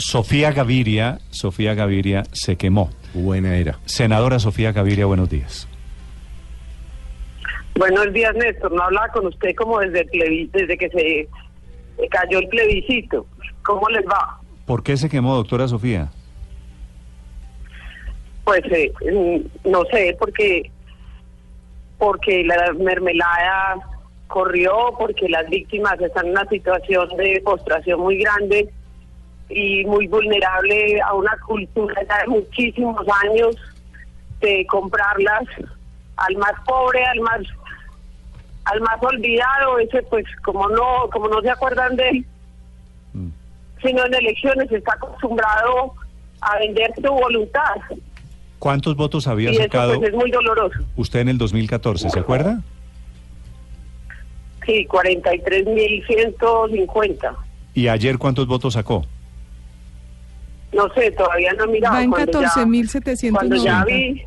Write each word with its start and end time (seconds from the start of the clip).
Sofía 0.00 0.50
Gaviria, 0.50 1.18
Sofía 1.28 1.74
Gaviria 1.74 2.22
se 2.32 2.56
quemó. 2.56 2.90
Buena 3.12 3.56
era. 3.56 3.78
Senadora 3.84 4.38
Sofía 4.38 4.72
Gaviria, 4.72 5.04
buenos 5.04 5.28
días. 5.28 5.68
Buenos 7.74 8.10
días, 8.14 8.34
Néstor. 8.34 8.72
No 8.72 8.82
hablaba 8.82 9.08
con 9.08 9.26
usted 9.26 9.54
como 9.54 9.78
desde, 9.80 10.08
el 10.12 10.50
desde 10.52 10.78
que 10.78 10.88
se 10.88 11.28
cayó 12.08 12.38
el 12.38 12.48
plebiscito. 12.48 13.26
¿Cómo 13.62 13.86
les 13.90 14.04
va? 14.06 14.40
¿Por 14.64 14.82
qué 14.82 14.96
se 14.96 15.10
quemó, 15.10 15.34
doctora 15.34 15.68
Sofía? 15.68 16.10
Pues 18.44 18.62
eh, 18.70 18.90
mm, 19.04 19.70
no 19.70 19.84
sé, 19.92 20.16
porque 20.18 20.70
porque 21.98 22.42
la 22.44 22.72
mermelada 22.72 23.76
corrió, 24.28 24.94
porque 24.98 25.28
las 25.28 25.46
víctimas 25.50 26.00
están 26.00 26.24
en 26.24 26.32
una 26.32 26.48
situación 26.48 27.06
de 27.18 27.42
postración 27.44 28.00
muy 28.00 28.16
grande 28.16 28.72
y 29.50 29.84
muy 29.84 30.06
vulnerable 30.06 31.00
a 31.02 31.14
una 31.14 31.36
cultura 31.46 31.94
ya 32.08 32.22
de 32.22 32.28
muchísimos 32.28 33.04
años 33.24 33.56
de 34.40 34.66
comprarlas 34.66 35.44
al 36.16 36.36
más 36.36 36.52
pobre, 36.66 37.04
al 37.04 37.20
más 37.20 37.40
al 38.64 38.80
más 38.82 39.02
olvidado, 39.02 39.78
ese 39.78 40.02
pues 40.04 40.24
como 40.42 40.68
no 40.68 41.08
como 41.12 41.28
no 41.28 41.40
se 41.40 41.50
acuerdan 41.50 41.96
de 41.96 42.08
él, 42.08 42.26
sino 43.82 44.06
en 44.06 44.14
elecciones 44.14 44.70
está 44.70 44.94
acostumbrado 44.94 45.94
a 46.40 46.58
vender 46.58 46.92
su 46.96 47.10
voluntad 47.10 47.76
¿Cuántos 48.60 48.94
votos 48.94 49.26
había 49.26 49.50
y 49.50 49.54
eso 49.54 49.62
sacado 49.62 49.98
pues 49.98 50.10
es 50.10 50.14
muy 50.14 50.30
doloroso. 50.30 50.78
usted 50.96 51.20
en 51.20 51.30
el 51.30 51.38
2014? 51.38 52.10
¿Se 52.10 52.18
acuerda? 52.18 52.60
Sí, 54.66 54.86
43.150. 54.86 57.36
¿Y 57.72 57.88
ayer 57.88 58.18
cuántos 58.18 58.46
votos 58.46 58.74
sacó? 58.74 59.06
No 60.72 60.88
sé, 60.94 61.10
todavía 61.12 61.52
no 61.54 61.64
he 61.64 61.68
mirado. 61.68 61.94
Va 61.96 62.02
en 62.02 62.10
Cuando 62.10 62.40
ya- 62.42 62.48
14.790. 62.48 63.32
Cuando 63.32 63.56
ya 63.56 63.84
vi, 63.84 64.22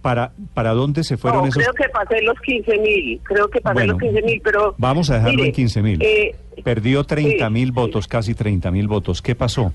¿Para, 0.00 0.32
para 0.54 0.70
dónde 0.72 1.04
se 1.04 1.16
fueron 1.16 1.42
no, 1.42 1.46
esos? 1.48 1.62
creo 1.62 1.72
que 1.74 1.88
pasé 1.90 2.20
los 2.22 2.36
15.000, 2.38 3.20
creo 3.22 3.48
que 3.48 3.60
pasé 3.60 3.74
Bueno, 3.74 3.92
los 3.92 4.02
15.000, 4.02 4.40
pero... 4.42 4.74
Vamos 4.78 5.10
a 5.10 5.14
dejarlo 5.14 5.36
mire, 5.36 5.46
en 5.48 5.52
15 5.54 5.82
mil. 5.82 6.02
eh, 6.02 6.34
Perdió 6.64 7.04
30 7.04 7.48
mil 7.50 7.66
sí, 7.68 7.70
votos, 7.72 8.08
casi 8.08 8.34
30 8.34 8.70
mil 8.72 8.88
votos. 8.88 9.22
¿Qué 9.22 9.34
pasó? 9.36 9.72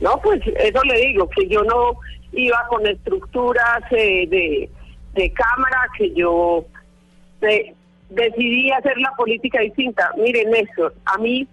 No, 0.00 0.20
pues 0.22 0.42
eso 0.46 0.82
le 0.84 1.00
digo, 1.06 1.28
que 1.30 1.48
yo 1.48 1.62
no 1.62 1.96
iba 2.32 2.58
con 2.68 2.86
estructuras 2.86 3.80
eh, 3.92 4.26
de, 4.28 4.68
de 5.14 5.32
cámara, 5.32 5.86
que 5.96 6.12
yo 6.12 6.64
eh, 7.40 7.72
decidí 8.10 8.70
hacer 8.70 8.98
la 8.98 9.12
política 9.16 9.60
distinta. 9.60 10.10
Mire, 10.18 10.44
Néstor, 10.46 10.94
a 11.06 11.16
mí, 11.18 11.46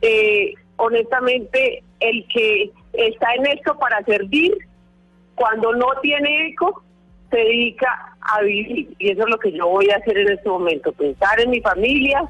eh, 0.00 0.54
honestamente, 0.78 1.82
el 2.00 2.26
que 2.32 2.70
está 2.94 3.34
en 3.34 3.46
esto 3.46 3.78
para 3.78 4.02
servir, 4.04 4.56
cuando 5.34 5.74
no 5.74 5.86
tiene 6.02 6.48
eco, 6.48 6.82
se 7.30 7.36
dedica 7.36 8.16
a 8.20 8.42
vivir. 8.42 8.88
Y 8.98 9.10
eso 9.10 9.22
es 9.22 9.28
lo 9.28 9.38
que 9.38 9.52
yo 9.52 9.68
voy 9.68 9.90
a 9.90 9.96
hacer 9.96 10.16
en 10.18 10.30
este 10.30 10.48
momento, 10.48 10.92
pensar 10.92 11.40
en 11.40 11.50
mi 11.50 11.60
familia, 11.60 12.22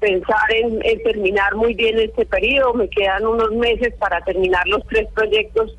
pensar 0.00 0.52
en, 0.52 0.80
terminar 1.02 1.54
muy 1.54 1.74
bien 1.74 1.98
este 1.98 2.26
periodo. 2.26 2.74
Me 2.74 2.88
quedan 2.88 3.26
unos 3.26 3.52
meses 3.52 3.94
para 3.98 4.20
terminar 4.22 4.66
los 4.66 4.86
tres 4.86 5.08
proyectos 5.14 5.76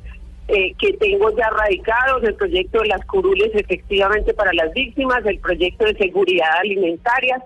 eh, 0.48 0.74
que 0.78 0.94
tengo 0.94 1.30
ya 1.36 1.50
radicados, 1.50 2.24
el 2.24 2.34
proyecto 2.34 2.80
de 2.80 2.88
las 2.88 3.04
curules 3.04 3.50
efectivamente 3.54 4.32
para 4.32 4.52
las 4.54 4.72
víctimas, 4.72 5.24
el 5.26 5.38
proyecto 5.38 5.84
de 5.84 5.94
seguridad 5.94 6.58
alimentaria 6.60 7.42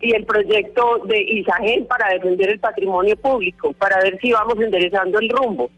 y 0.00 0.14
el 0.14 0.24
proyecto 0.24 1.02
de 1.06 1.20
Isagen 1.20 1.86
para 1.86 2.12
defender 2.14 2.50
el 2.50 2.60
patrimonio 2.60 3.16
público, 3.16 3.72
para 3.72 3.98
ver 3.98 4.18
si 4.20 4.32
vamos 4.32 4.54
enderezando 4.60 5.18
el 5.18 5.28
rumbo. 5.28 5.70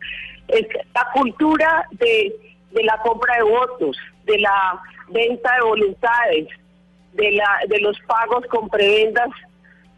Es 0.48 0.66
la 0.94 1.08
cultura 1.14 1.86
de, 1.92 2.34
de 2.72 2.84
la 2.84 2.98
compra 2.98 3.36
de 3.36 3.42
votos, 3.44 3.97
de 4.25 4.38
la 4.38 4.81
venta 5.08 5.54
de 5.54 5.62
voluntades, 5.62 6.48
de, 7.14 7.32
la, 7.32 7.60
de 7.69 7.81
los 7.81 7.98
pagos 8.00 8.44
con 8.47 8.69
prebendas, 8.69 9.28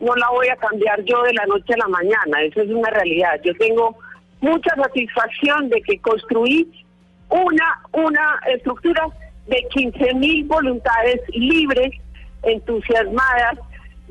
no 0.01 0.15
la 0.17 0.29
voy 0.31 0.49
a 0.49 0.57
cambiar 0.57 1.03
yo 1.05 1.23
de 1.23 1.33
la 1.35 1.47
noche 1.47 1.75
a 1.75 1.79
la 1.79 1.89
mañana, 1.89 2.43
eso 2.43 2.61
es 2.63 2.71
una 2.71 2.91
realidad. 2.91 3.41
Yo 3.45 3.55
tengo 3.55 3.97
mucha 4.41 4.75
satisfacción 4.75 5.69
de 5.69 5.81
que 5.83 5.99
construí 6.01 6.69
una, 7.29 7.81
una 7.93 8.41
estructura 8.53 9.07
de 9.47 9.65
15 9.71 10.15
mil 10.15 10.45
voluntades 10.45 11.21
libres, 11.33 11.93
entusiasmadas, 12.43 13.59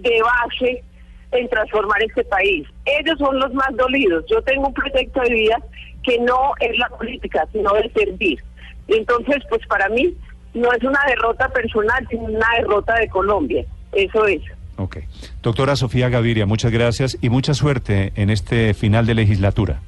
de 0.02 0.22
base 0.22 0.84
en 1.32 1.50
transformar 1.50 2.02
este 2.04 2.24
país. 2.26 2.68
Ellos 2.86 3.18
son 3.18 3.40
los 3.40 3.54
más 3.54 3.76
dolidos. 3.76 4.26
Yo 4.30 4.42
tengo 4.42 4.68
un 4.68 4.74
proyecto 4.74 5.22
de 5.22 5.34
vida 5.34 5.58
que 6.04 6.20
no 6.20 6.54
es 6.60 6.78
la 6.78 6.90
política, 6.90 7.48
sino 7.52 7.76
el 7.76 7.92
servir. 7.94 8.44
Entonces, 8.88 9.38
pues 9.50 9.66
para 9.68 9.88
mí 9.90 10.14
no 10.54 10.72
es 10.74 10.84
una 10.84 11.00
derrota 11.08 11.48
personal, 11.50 12.06
sino 12.10 12.24
una 12.24 12.48
derrota 12.58 12.96
de 12.96 13.08
Colombia. 13.08 13.66
Eso 13.94 14.26
es. 14.26 14.42
Ok. 14.78 14.98
Doctora 15.42 15.76
Sofía 15.76 16.10
Gaviria, 16.10 16.46
muchas 16.46 16.72
gracias 16.72 17.18
y 17.22 17.30
mucha 17.30 17.54
suerte 17.54 18.12
en 18.16 18.30
este 18.30 18.74
final 18.74 19.06
de 19.06 19.16
legislatura. 19.16 19.80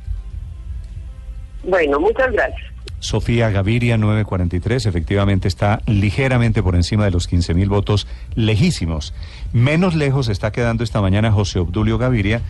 Bueno, 1.64 2.00
muchas 2.00 2.32
gracias. 2.32 2.72
Sofía 3.04 3.50
Gaviria, 3.50 3.98
943, 3.98 4.86
efectivamente 4.86 5.50
está 5.50 5.82
ligeramente 5.88 6.64
por 6.64 6.74
encima 6.74 7.04
de 7.04 7.12
los 7.12 7.28
15 7.28 7.54
mil 7.54 7.68
votos 7.68 8.08
lejísimos. 8.34 9.14
Menos 9.52 9.94
lejos 9.94 10.30
está 10.30 10.54
quedando 10.54 10.86
esta 10.86 11.02
mañana 11.02 11.30
José 11.30 11.60
Obdulio 11.60 11.98
Gaviria, 11.98 12.42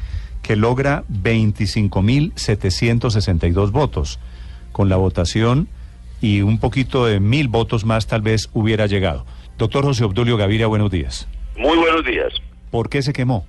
que 0.44 0.56
logra 0.56 1.06
25 1.08 2.04
mil 2.04 2.34
762 2.36 3.72
votos. 3.72 4.20
Con 4.72 4.90
la 4.90 4.96
votación 4.96 5.70
y 6.22 6.42
un 6.42 6.60
poquito 6.60 7.08
de 7.08 7.20
mil 7.20 7.48
votos 7.48 7.84
más 7.84 8.06
tal 8.06 8.22
vez 8.22 8.52
hubiera 8.54 8.86
llegado. 8.86 9.26
Doctor 9.58 9.86
José 9.86 10.04
Obdulio 10.04 10.38
Gaviria, 10.38 10.68
buenos 10.68 10.92
días. 10.92 11.28
Muy 11.58 11.78
buenos 11.80 12.06
días. 12.06 12.32
¿Por 12.70 12.90
qué 12.90 13.02
se 13.02 13.12
quemó? 13.12 13.48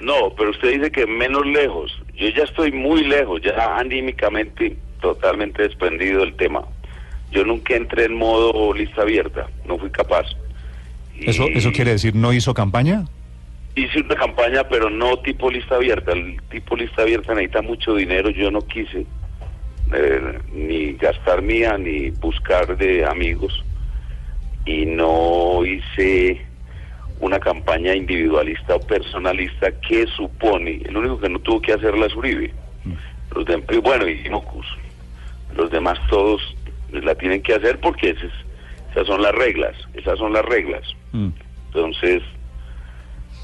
No, 0.00 0.34
pero 0.34 0.50
usted 0.50 0.72
dice 0.72 0.90
que 0.90 1.06
menos 1.06 1.44
lejos. 1.44 1.92
Yo 2.16 2.28
ya 2.30 2.44
estoy 2.44 2.72
muy 2.72 3.04
lejos, 3.04 3.42
ya 3.42 3.76
anímicamente 3.76 4.78
totalmente 5.12 5.62
desprendido 5.62 6.20
del 6.20 6.34
tema. 6.34 6.62
Yo 7.30 7.44
nunca 7.44 7.76
entré 7.76 8.04
en 8.04 8.14
modo 8.14 8.72
lista 8.72 9.02
abierta, 9.02 9.46
no 9.66 9.78
fui 9.78 9.90
capaz. 9.90 10.26
Y 11.18 11.30
¿Eso, 11.30 11.46
¿Eso 11.48 11.72
quiere 11.72 11.92
decir 11.92 12.14
no 12.14 12.32
hizo 12.32 12.54
campaña? 12.54 13.04
Hice 13.76 14.00
una 14.00 14.14
campaña, 14.14 14.64
pero 14.68 14.88
no 14.88 15.18
tipo 15.18 15.50
lista 15.50 15.74
abierta. 15.74 16.12
El 16.12 16.40
tipo 16.50 16.76
lista 16.76 17.02
abierta 17.02 17.34
necesita 17.34 17.60
mucho 17.60 17.94
dinero, 17.94 18.30
yo 18.30 18.50
no 18.50 18.62
quise 18.62 19.04
eh, 19.92 20.38
ni 20.52 20.92
gastar 20.94 21.42
mía, 21.42 21.76
ni 21.76 22.10
buscar 22.10 22.76
de 22.76 23.04
amigos. 23.04 23.64
Y 24.64 24.86
no 24.86 25.64
hice 25.66 26.40
una 27.20 27.38
campaña 27.38 27.94
individualista 27.94 28.76
o 28.76 28.80
personalista 28.80 29.70
que 29.80 30.06
supone, 30.06 30.80
el 30.84 30.96
único 30.96 31.20
que 31.20 31.28
no 31.28 31.38
tuvo 31.40 31.60
que 31.60 31.72
hacerla 31.72 32.06
es 32.06 32.14
Uribe. 32.14 32.52
Los 33.34 33.44
de, 33.44 33.62
y 33.72 33.76
bueno, 33.78 34.08
y 34.08 34.28
Mocus. 34.30 34.66
Los 35.56 35.70
demás 35.70 35.98
todos 36.08 36.40
la 36.92 37.14
tienen 37.14 37.42
que 37.42 37.54
hacer 37.54 37.78
porque 37.80 38.10
esas, 38.10 38.30
esas 38.90 39.06
son 39.06 39.22
las 39.22 39.32
reglas, 39.32 39.74
esas 39.94 40.18
son 40.18 40.32
las 40.32 40.44
reglas. 40.44 40.82
Mm. 41.12 41.28
Entonces... 41.68 42.22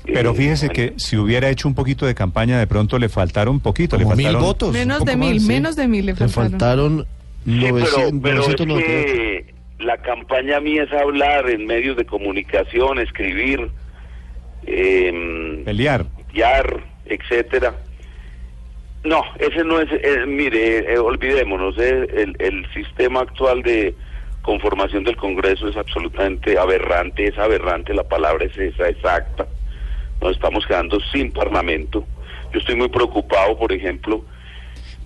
Pero 0.04 0.30
eh, 0.30 0.34
fíjese 0.34 0.68
bueno, 0.68 0.74
que 0.94 0.98
si 0.98 1.16
hubiera 1.18 1.50
hecho 1.50 1.68
un 1.68 1.74
poquito 1.74 2.06
de 2.06 2.14
campaña, 2.14 2.58
de 2.58 2.66
pronto 2.66 2.98
le 2.98 3.08
faltaron 3.10 3.56
un 3.56 3.60
poquito. 3.60 3.96
Le 3.98 4.04
Como 4.04 4.16
mil 4.16 4.26
faltaron 4.26 4.46
votos. 4.48 4.72
Menos 4.72 5.04
de 5.04 5.16
mil, 5.16 5.34
más, 5.34 5.42
sí. 5.42 5.48
menos 5.48 5.76
de 5.76 5.88
mil 5.88 6.06
le 6.06 6.12
Le 6.12 6.28
faltaron. 6.28 6.50
faltaron 6.50 7.06
Sí, 7.44 7.50
900, 7.50 7.92
pero, 7.94 8.22
pero 8.22 8.40
es 8.40 8.48
998. 8.48 8.84
que 8.86 9.54
la 9.78 9.96
campaña 9.98 10.60
mía 10.60 10.82
es 10.84 10.92
hablar 10.92 11.48
en 11.50 11.66
medios 11.66 11.96
de 11.96 12.04
comunicación, 12.06 12.98
escribir, 12.98 13.70
eh, 14.66 15.62
Pelear. 15.64 16.06
guiar, 16.32 16.82
etcétera. 17.06 17.74
No, 19.04 19.22
ese 19.38 19.64
no 19.64 19.80
es, 19.80 19.88
eh, 19.92 20.24
mire, 20.26 20.92
eh, 20.92 20.98
olvidémonos, 20.98 21.76
eh, 21.78 22.06
el, 22.14 22.36
el 22.38 22.66
sistema 22.74 23.20
actual 23.20 23.62
de 23.62 23.94
conformación 24.42 25.04
del 25.04 25.16
Congreso 25.16 25.68
es 25.68 25.76
absolutamente 25.76 26.58
aberrante, 26.58 27.26
es 27.26 27.38
aberrante, 27.38 27.94
la 27.94 28.04
palabra 28.04 28.44
es 28.44 28.56
esa, 28.58 28.88
exacta. 28.88 29.46
Nos 30.20 30.32
estamos 30.32 30.66
quedando 30.66 30.98
sin 31.12 31.32
parlamento. 31.32 32.04
Yo 32.52 32.58
estoy 32.58 32.74
muy 32.74 32.88
preocupado, 32.88 33.56
por 33.58 33.72
ejemplo. 33.72 34.22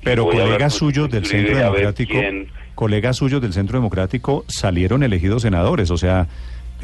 Pero 0.02 0.26
colegas 0.29 0.75
suyos 0.75 1.08
del 1.11 1.25
Centro 1.26 1.56
Democrático, 1.56 2.12
quién- 2.12 2.49
colegas 2.75 3.17
suyos 3.17 3.41
del 3.41 3.52
Centro 3.52 3.79
Democrático 3.79 4.44
salieron 4.49 5.02
elegidos 5.05 5.43
senadores, 5.43 5.91
o 5.93 5.96
sea, 5.96 6.26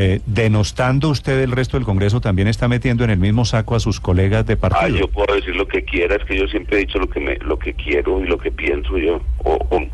eh, 0.02 0.20
denostando 0.24 1.10
usted 1.10 1.40
el 1.42 1.52
resto 1.52 1.76
del 1.76 1.84
Congreso, 1.84 2.20
también 2.22 2.48
está 2.48 2.68
metiendo 2.68 3.04
en 3.04 3.10
el 3.10 3.18
mismo 3.18 3.44
saco 3.44 3.74
a 3.74 3.80
sus 3.80 4.00
colegas 4.00 4.46
de 4.46 4.54
Ah, 4.54 4.56
partido. 4.56 4.96
yo 4.98 5.08
puedo 5.08 5.34
decir 5.34 5.54
lo 5.54 5.68
que 5.68 5.84
quiera, 5.84 6.16
es 6.16 6.24
que 6.24 6.38
yo 6.38 6.46
siempre 6.48 6.76
he 6.78 6.80
dicho 6.80 6.98
lo 6.98 7.08
que 7.08 7.20
me, 7.20 7.36
lo 7.38 7.58
que 7.58 7.74
quiero 7.74 8.18
y 8.24 8.26
lo 8.26 8.38
que 8.38 8.50
pienso 8.50 8.96
yo. 8.96 9.20
O, 9.44 9.52
o, 9.70 9.86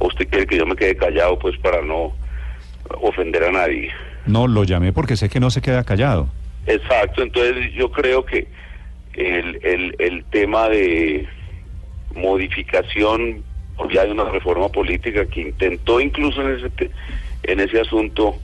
o 0.00 0.06
usted 0.06 0.28
quiere 0.28 0.46
que 0.46 0.58
yo 0.58 0.66
me 0.66 0.76
quede 0.76 0.96
callado, 0.96 1.38
pues 1.38 1.56
para 1.58 1.80
no 1.82 2.12
ofender 3.00 3.44
a 3.44 3.52
nadie. 3.52 3.90
No, 4.26 4.46
lo 4.46 4.64
llamé 4.64 4.92
porque 4.92 5.16
sé 5.16 5.28
que 5.30 5.40
no 5.40 5.50
se 5.50 5.62
queda 5.62 5.82
callado. 5.84 6.28
Exacto, 6.66 7.22
entonces 7.22 7.72
yo 7.72 7.90
creo 7.90 8.26
que 8.26 8.46
el, 9.14 9.58
el, 9.64 9.96
el 9.98 10.24
tema 10.26 10.68
de 10.68 11.26
modificación, 12.14 13.42
ya 13.92 14.02
hay 14.02 14.10
una 14.10 14.24
reforma 14.24 14.68
política 14.68 15.24
que 15.26 15.40
intentó 15.40 16.00
incluso 16.00 16.42
en 16.42 16.56
ese, 16.58 16.90
en 17.44 17.60
ese 17.60 17.80
asunto 17.80 18.36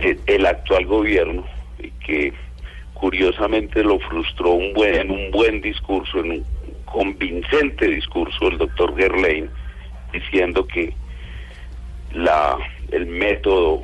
el 0.00 0.46
actual 0.46 0.86
gobierno 0.86 1.44
que 2.04 2.32
curiosamente 2.94 3.82
lo 3.82 3.98
frustró 4.00 4.50
un 4.50 4.74
buen, 4.74 4.94
en 4.94 5.10
un 5.10 5.30
buen 5.30 5.60
discurso, 5.60 6.20
en 6.20 6.30
un 6.32 6.46
convincente 6.84 7.86
discurso 7.88 8.48
el 8.48 8.58
doctor 8.58 8.96
Gerlain, 8.96 9.48
diciendo 10.12 10.66
que 10.66 10.92
la, 12.12 12.58
el 12.90 13.06
método 13.06 13.82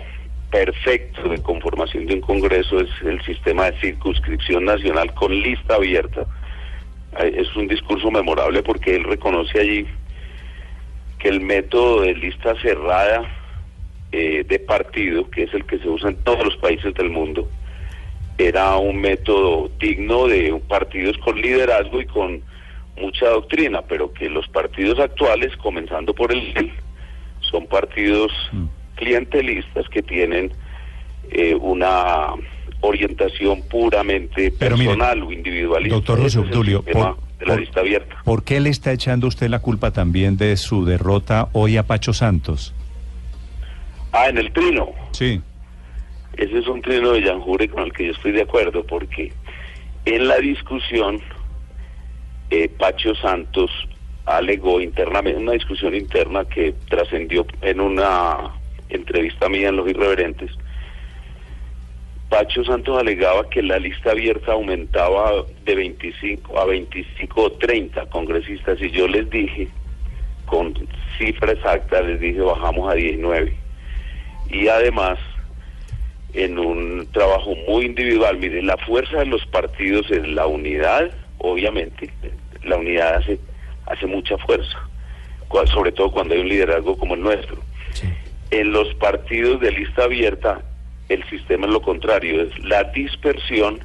perfecto 0.50 1.28
de 1.28 1.42
conformación 1.42 2.06
de 2.06 2.14
un 2.14 2.20
Congreso 2.20 2.80
es 2.80 2.90
el 3.04 3.22
sistema 3.22 3.70
de 3.70 3.80
circunscripción 3.80 4.64
nacional 4.64 5.12
con 5.14 5.32
lista 5.32 5.76
abierta. 5.76 6.26
Eh, 7.20 7.32
Es 7.38 7.54
un 7.56 7.68
discurso 7.68 8.10
memorable 8.10 8.62
porque 8.62 8.96
él 8.96 9.04
reconoce 9.04 9.60
allí 9.60 9.86
que 11.18 11.28
el 11.28 11.40
método 11.40 12.02
de 12.02 12.14
lista 12.14 12.54
cerrada 12.60 13.22
eh, 14.18 14.44
de 14.48 14.58
partido, 14.58 15.28
que 15.30 15.42
es 15.44 15.52
el 15.52 15.64
que 15.66 15.78
se 15.78 15.88
usa 15.88 16.08
en 16.08 16.16
todos 16.24 16.42
los 16.44 16.56
países 16.56 16.94
del 16.94 17.10
mundo, 17.10 17.48
era 18.38 18.76
un 18.76 18.96
método 19.00 19.70
digno 19.78 20.26
de 20.26 20.58
partidos 20.68 21.16
con 21.18 21.40
liderazgo 21.40 22.00
y 22.00 22.06
con 22.06 22.40
mucha 23.00 23.26
doctrina, 23.28 23.82
pero 23.82 24.12
que 24.12 24.28
los 24.30 24.46
partidos 24.48 24.98
actuales, 24.98 25.54
comenzando 25.58 26.14
por 26.14 26.32
el 26.32 26.72
son 27.50 27.66
partidos 27.66 28.32
clientelistas 28.94 29.86
que 29.90 30.02
tienen 30.02 30.50
eh, 31.30 31.54
una 31.54 32.28
orientación 32.80 33.62
puramente 33.68 34.52
Pero 34.58 34.76
mire, 34.76 34.90
personal 34.90 35.22
o 35.22 35.32
individualista. 35.32 35.94
Doctor 35.96 36.20
José 36.22 36.38
Obdulio, 36.38 36.82
por- 36.82 37.16
de 37.38 37.44
la 37.46 37.52
por- 37.52 37.60
lista 37.60 37.80
abierta. 37.80 38.16
¿Por 38.24 38.44
qué 38.44 38.60
le 38.60 38.70
está 38.70 38.92
echando 38.92 39.26
usted 39.26 39.48
la 39.50 39.58
culpa 39.58 39.90
también 39.90 40.36
de 40.38 40.56
su 40.56 40.84
derrota 40.86 41.48
hoy 41.52 41.76
a 41.76 41.82
Pacho 41.82 42.12
Santos? 42.14 42.74
Ah, 44.16 44.30
en 44.30 44.38
el 44.38 44.50
trino. 44.50 44.94
Sí. 45.12 45.42
Ese 46.38 46.58
es 46.58 46.66
un 46.66 46.80
trino 46.80 47.12
de 47.12 47.22
Janjure 47.22 47.68
con 47.68 47.84
el 47.84 47.92
que 47.92 48.06
yo 48.06 48.12
estoy 48.12 48.32
de 48.32 48.42
acuerdo, 48.42 48.82
porque 48.86 49.30
en 50.06 50.26
la 50.26 50.38
discusión, 50.38 51.20
eh, 52.48 52.70
Pacho 52.78 53.14
Santos 53.16 53.70
alegó 54.24 54.80
internamente, 54.80 55.38
una 55.38 55.52
discusión 55.52 55.94
interna 55.94 56.46
que 56.46 56.74
trascendió 56.88 57.46
en 57.60 57.78
una 57.78 58.54
entrevista 58.88 59.50
mía 59.50 59.68
en 59.68 59.76
Los 59.76 59.88
Irreverentes. 59.90 60.50
Pacho 62.30 62.64
Santos 62.64 62.98
alegaba 62.98 63.50
que 63.50 63.62
la 63.62 63.78
lista 63.78 64.12
abierta 64.12 64.52
aumentaba 64.52 65.44
de 65.66 65.74
25 65.74 66.58
a 66.58 66.64
25 66.64 67.42
o 67.42 67.52
30 67.52 68.06
congresistas 68.06 68.80
y 68.80 68.90
yo 68.90 69.06
les 69.08 69.28
dije, 69.28 69.68
con 70.46 70.72
cifra 71.18 71.52
exacta, 71.52 72.00
les 72.00 72.18
dije 72.18 72.40
bajamos 72.40 72.90
a 72.90 72.94
19. 72.94 73.65
Y 74.50 74.68
además, 74.68 75.18
en 76.36 76.58
un 76.58 77.08
trabajo 77.12 77.54
muy 77.66 77.86
individual. 77.86 78.38
Mire, 78.38 78.62
la 78.62 78.76
fuerza 78.76 79.18
de 79.18 79.26
los 79.26 79.44
partidos 79.46 80.10
es 80.10 80.26
la 80.28 80.46
unidad, 80.46 81.10
obviamente, 81.38 82.10
la 82.62 82.76
unidad 82.76 83.16
hace, 83.16 83.38
hace 83.86 84.06
mucha 84.06 84.36
fuerza, 84.38 84.78
sobre 85.72 85.92
todo 85.92 86.12
cuando 86.12 86.34
hay 86.34 86.40
un 86.40 86.48
liderazgo 86.48 86.96
como 86.98 87.14
el 87.14 87.22
nuestro. 87.22 87.56
En 88.50 88.72
los 88.72 88.94
partidos 88.94 89.60
de 89.60 89.72
lista 89.72 90.04
abierta, 90.04 90.60
el 91.08 91.24
sistema 91.30 91.66
es 91.66 91.72
lo 91.72 91.80
contrario, 91.80 92.42
es 92.42 92.58
la 92.64 92.84
dispersión 92.84 93.80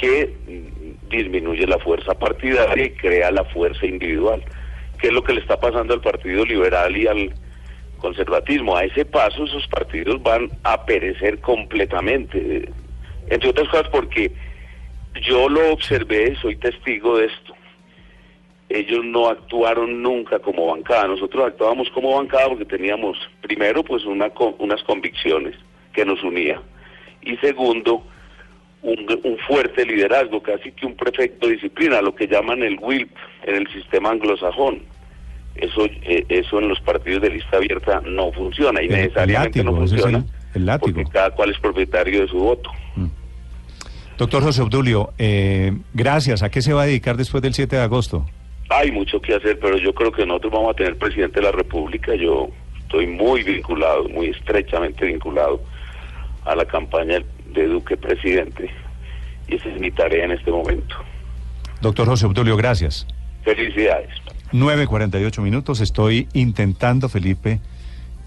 que 0.00 0.34
disminuye 1.10 1.66
la 1.66 1.78
fuerza 1.78 2.14
partidaria 2.14 2.86
y 2.86 2.90
crea 2.90 3.30
la 3.30 3.44
fuerza 3.44 3.86
individual. 3.86 4.42
¿Qué 4.98 5.08
es 5.08 5.12
lo 5.12 5.22
que 5.22 5.34
le 5.34 5.40
está 5.40 5.60
pasando 5.60 5.94
al 5.94 6.00
Partido 6.00 6.44
Liberal 6.44 6.96
y 6.96 7.06
al 7.06 7.34
conservatismo? 8.02 8.76
A 8.76 8.84
ese 8.84 9.04
paso 9.06 9.44
esos 9.44 9.66
partidos 9.68 10.22
van 10.22 10.50
a 10.64 10.84
perecer 10.84 11.38
completamente. 11.40 12.68
Entre 13.28 13.48
otras 13.48 13.68
cosas 13.68 13.88
porque 13.88 14.32
yo 15.22 15.48
lo 15.48 15.72
observé, 15.72 16.36
soy 16.42 16.56
testigo 16.56 17.16
de 17.16 17.26
esto. 17.26 17.54
Ellos 18.68 19.04
no 19.04 19.28
actuaron 19.28 20.02
nunca 20.02 20.38
como 20.38 20.66
bancada. 20.66 21.06
Nosotros 21.06 21.46
actuábamos 21.46 21.88
como 21.90 22.16
bancada 22.16 22.48
porque 22.48 22.64
teníamos, 22.64 23.16
primero, 23.40 23.82
pues 23.82 24.04
una, 24.04 24.30
unas 24.58 24.82
convicciones 24.82 25.54
que 25.92 26.04
nos 26.04 26.22
unía. 26.22 26.60
Y 27.22 27.36
segundo, 27.36 28.02
un, 28.82 29.20
un 29.22 29.38
fuerte 29.38 29.84
liderazgo, 29.84 30.42
casi 30.42 30.72
que 30.72 30.86
un 30.86 30.96
prefecto 30.96 31.46
disciplina, 31.48 32.02
lo 32.02 32.14
que 32.14 32.26
llaman 32.26 32.62
el 32.62 32.78
WILP 32.80 33.10
en 33.44 33.54
el 33.56 33.68
sistema 33.72 34.10
anglosajón. 34.10 34.82
Eso, 35.54 35.84
eh, 35.84 36.24
eso 36.28 36.58
en 36.58 36.68
los 36.68 36.80
partidos 36.80 37.22
de 37.22 37.30
lista 37.30 37.56
abierta 37.58 38.00
no 38.06 38.32
funciona 38.32 38.82
y 38.82 38.86
El- 38.86 38.92
el 38.94 39.00
necesariamente 39.02 39.62
no 39.64 39.70
látigo, 39.72 39.84
es 39.84 39.90
funciona 39.90 40.18
el- 40.18 40.24
el 40.54 40.66
látigo. 40.66 40.94
porque 40.96 41.10
cada 41.10 41.30
cual 41.32 41.50
es 41.50 41.58
propietario 41.58 42.22
de 42.22 42.28
su 42.28 42.38
voto. 42.38 42.70
Doctor 44.18 44.42
José 44.42 44.62
Obdulio, 44.62 45.12
eh, 45.18 45.72
gracias. 45.94 46.42
¿A 46.42 46.50
qué 46.50 46.62
se 46.62 46.72
va 46.72 46.82
a 46.82 46.86
dedicar 46.86 47.16
después 47.16 47.42
del 47.42 47.54
7 47.54 47.76
de 47.76 47.82
agosto? 47.82 48.24
Hay 48.68 48.90
mucho 48.92 49.20
que 49.20 49.34
hacer, 49.34 49.58
pero 49.58 49.76
yo 49.78 49.92
creo 49.94 50.12
que 50.12 50.24
nosotros 50.24 50.52
vamos 50.52 50.70
a 50.72 50.74
tener 50.74 50.96
presidente 50.96 51.40
de 51.40 51.46
la 51.46 51.52
República. 51.52 52.14
Yo 52.14 52.48
estoy 52.78 53.06
muy 53.06 53.42
vinculado, 53.42 54.08
muy 54.08 54.28
estrechamente 54.28 55.06
vinculado 55.06 55.60
a 56.44 56.54
la 56.54 56.64
campaña 56.64 57.18
de 57.52 57.66
Duque 57.66 57.96
presidente 57.96 58.70
y 59.48 59.56
esa 59.56 59.68
es 59.68 59.80
mi 59.80 59.90
tarea 59.90 60.24
en 60.24 60.32
este 60.32 60.50
momento. 60.50 60.94
Doctor 61.80 62.06
José 62.06 62.26
Obdulio, 62.26 62.56
gracias. 62.56 63.06
Felicidades. 63.42 64.10
9.48 64.52 65.40
minutos. 65.40 65.80
Estoy 65.80 66.28
intentando, 66.32 67.08
Felipe, 67.08 67.60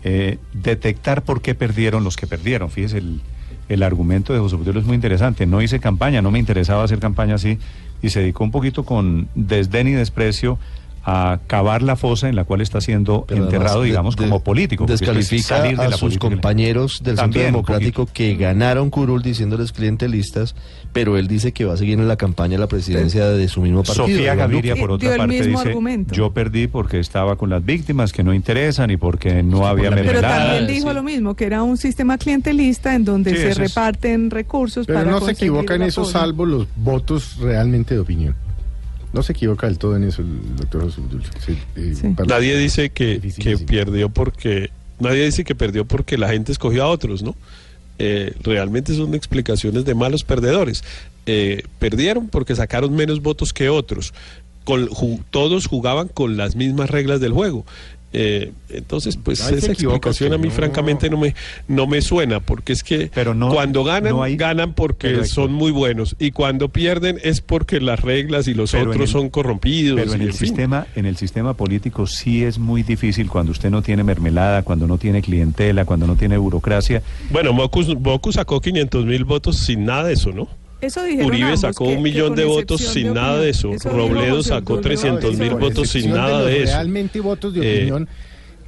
eh, 0.03 0.37
detectar 0.53 1.23
por 1.23 1.41
qué 1.41 1.55
perdieron 1.55 2.03
los 2.03 2.17
que 2.17 2.27
perdieron. 2.27 2.69
Fíjese, 2.69 2.97
el, 2.97 3.21
el 3.69 3.83
argumento 3.83 4.33
de 4.33 4.39
José 4.39 4.55
Obdulio 4.55 4.81
es 4.81 4.87
muy 4.87 4.95
interesante. 4.95 5.45
No 5.45 5.61
hice 5.61 5.79
campaña, 5.79 6.21
no 6.21 6.31
me 6.31 6.39
interesaba 6.39 6.83
hacer 6.83 6.99
campaña 6.99 7.35
así, 7.35 7.59
y 8.01 8.09
se 8.09 8.21
dedicó 8.21 8.43
un 8.43 8.51
poquito 8.51 8.83
con 8.83 9.29
desdén 9.35 9.87
y 9.87 9.91
desprecio 9.91 10.57
a 11.07 11.39
cavar 11.45 11.83
la 11.83 11.95
fosa 11.95 12.27
en 12.29 12.35
la 12.35 12.45
cual 12.45 12.61
está 12.61 12.81
siendo 12.81 13.25
Pero 13.27 13.43
enterrado, 13.43 13.81
de- 13.81 13.87
digamos, 13.89 14.15
de- 14.15 14.23
como 14.23 14.39
político. 14.43 14.85
Descalifica 14.87 15.43
salir 15.59 15.77
de 15.77 15.83
a 15.83 15.89
la 15.89 15.91
sus 15.91 16.01
política. 16.17 16.27
compañeros 16.29 17.01
del 17.03 17.15
También, 17.15 17.45
Centro 17.45 17.61
Democrático 17.61 18.09
que 18.11 18.35
ganaron 18.35 18.89
curul 18.89 19.21
diciéndoles 19.21 19.71
clientelistas, 19.71 20.55
pero 20.93 21.17
él 21.17 21.27
dice 21.27 21.51
que 21.51 21.65
va 21.65 21.73
a 21.73 21.77
seguir 21.77 21.99
en 21.99 22.07
la 22.07 22.15
campaña 22.15 22.57
a 22.57 22.59
la 22.59 22.67
presidencia 22.67 23.27
de 23.27 23.47
su 23.47 23.61
mismo 23.61 23.83
partido. 23.83 24.07
Sofía 24.07 24.33
Gaviria, 24.33 24.75
por 24.75 24.87
Dio 24.87 24.95
otra 24.95 25.11
el 25.11 25.17
parte, 25.17 25.33
mismo 25.39 25.59
dice, 25.59 25.69
argumento. 25.69 26.13
yo 26.15 26.31
perdí 26.33 26.67
porque 26.67 26.99
estaba 26.99 27.35
con 27.35 27.49
las 27.51 27.63
víctimas 27.63 28.11
que 28.11 28.23
no 28.23 28.33
interesan 28.33 28.89
y 28.89 28.97
porque 28.97 29.43
no 29.43 29.67
había 29.67 29.91
la 29.91 29.97
Pero 29.97 30.07
mermeladas. 30.13 30.39
también 30.47 30.67
dijo 30.67 30.89
sí. 30.89 30.95
lo 30.95 31.03
mismo, 31.03 31.35
que 31.35 31.45
era 31.45 31.61
un 31.61 31.77
sistema 31.77 32.17
clientelista 32.17 32.95
en 32.95 33.05
donde 33.05 33.31
Sí, 33.31 33.37
se 33.37 33.49
es- 33.49 33.57
reparten 33.57 34.31
recursos 34.31 34.87
Pero 34.87 34.99
para 34.99 35.11
no 35.11 35.19
se 35.19 35.25
conseguir 35.25 35.43
equivoca 35.51 35.75
en 35.75 35.81
eso, 35.83 36.03
salvo 36.05 36.45
los 36.45 36.67
votos 36.75 37.37
realmente 37.39 37.93
de 37.93 37.99
opinión. 37.99 38.35
No 39.15 39.23
se 39.23 39.31
equivoca 39.31 39.65
del 39.67 39.77
todo 39.79 39.95
en 39.95 40.03
eso 40.03 40.21
el 40.21 40.55
doctor 40.57 40.83
José 40.83 41.01
Dulce. 41.09 41.29
Sí, 41.43 41.57
eh, 41.77 41.93
Sí. 41.99 42.13
Nadie 42.27 42.55
dice 42.57 42.89
que, 42.91 43.19
que 43.41 43.57
perdió 43.57 44.09
porque 44.09 44.69
nadie 44.99 45.25
dice 45.25 45.43
que 45.43 45.55
perdió 45.55 45.85
porque 45.85 46.17
la 46.17 46.29
gente 46.29 46.51
escogió 46.51 46.83
a 46.83 46.87
otros, 46.87 47.23
¿no? 47.23 47.35
Eh, 47.97 48.33
realmente 48.43 48.93
son 48.93 49.15
explicaciones 49.15 49.85
de 49.85 49.95
malos 49.95 50.23
perdedores. 50.23 50.83
Eh, 51.25 51.63
perdieron 51.79 52.27
porque 52.27 52.55
sacaron 52.55 52.93
menos 52.93 53.21
votos 53.21 53.53
que 53.53 53.69
otros. 53.69 54.13
Con, 54.65 54.87
ju- 54.89 55.21
todos 55.31 55.65
jugaban 55.67 56.07
con 56.09 56.37
las 56.37 56.55
mismas 56.55 56.89
reglas 56.89 57.19
del 57.21 57.31
juego. 57.31 57.65
Eh, 58.17 58.53
entonces, 58.69 59.17
pues 59.17 59.41
Ay, 59.41 59.55
esa 59.55 59.73
explicación 59.73 60.31
a 60.31 60.37
mí 60.37 60.47
no. 60.47 60.53
francamente 60.53 61.09
no 61.09 61.17
me 61.17 61.35
no 61.67 61.85
me 61.85 62.01
suena 62.01 62.39
porque 62.39 62.71
es 62.71 62.81
que 62.81 63.11
Pero 63.13 63.33
no- 63.33 63.49
cuando 63.49 63.83
ganan 63.83 64.11
no 64.13 64.23
hay- 64.23 64.37
ganan 64.37 64.73
porque 64.73 65.25
son 65.25 65.51
muy 65.51 65.71
buenos 65.71 66.15
y 66.17 66.31
cuando 66.31 66.69
pierden 66.69 67.19
es 67.23 67.41
porque 67.41 67.81
las 67.81 67.99
reglas 67.99 68.47
y 68.47 68.53
los 68.53 68.71
Pero 68.71 68.91
otros 68.91 69.07
el- 69.07 69.11
son 69.11 69.29
corrompidos. 69.29 69.99
Pero 69.99 70.13
en 70.13 70.21
el 70.21 70.27
en 70.29 70.33
fin. 70.33 70.47
sistema, 70.47 70.87
en 70.95 71.05
el 71.05 71.17
sistema 71.17 71.55
político 71.55 72.07
sí 72.07 72.43
es 72.45 72.57
muy 72.57 72.83
difícil 72.83 73.27
cuando 73.29 73.51
usted 73.51 73.69
no 73.69 73.81
tiene 73.81 74.05
mermelada, 74.05 74.63
cuando 74.63 74.87
no 74.87 74.97
tiene 74.97 75.21
clientela, 75.21 75.83
cuando 75.83 76.07
no 76.07 76.15
tiene 76.15 76.37
burocracia. 76.37 77.01
Bueno, 77.31 77.51
Bocus, 77.53 77.95
Bocus 77.95 78.35
sacó 78.35 78.61
500 78.61 79.05
mil 79.05 79.25
votos 79.25 79.57
sin 79.57 79.83
nada 79.83 80.05
de 80.05 80.13
eso, 80.13 80.31
¿no? 80.31 80.47
Eso 80.81 81.01
Uribe 81.03 81.45
ambos, 81.45 81.61
sacó 81.61 81.85
un 81.85 81.95
que 81.95 82.01
millón 82.01 82.35
de 82.35 82.45
votos 82.45 82.81
sin 82.81 83.05
de 83.07 83.13
nada 83.13 83.39
de 83.39 83.49
eso. 83.49 83.71
Eso 83.73 83.89
Robledo 83.89 84.43
sacó 84.43 84.73
Obdulio 84.73 84.81
300 84.81 85.37
mil 85.37 85.53
votos 85.55 85.89
sin 85.89 86.11
nada 86.11 86.39
los 86.39 86.47
de 86.47 86.63
eso. 86.63 86.73
Realmente 86.73 87.19
votos 87.21 87.53
de 87.53 87.61
Eh, 87.61 87.75
opinión. 87.77 88.09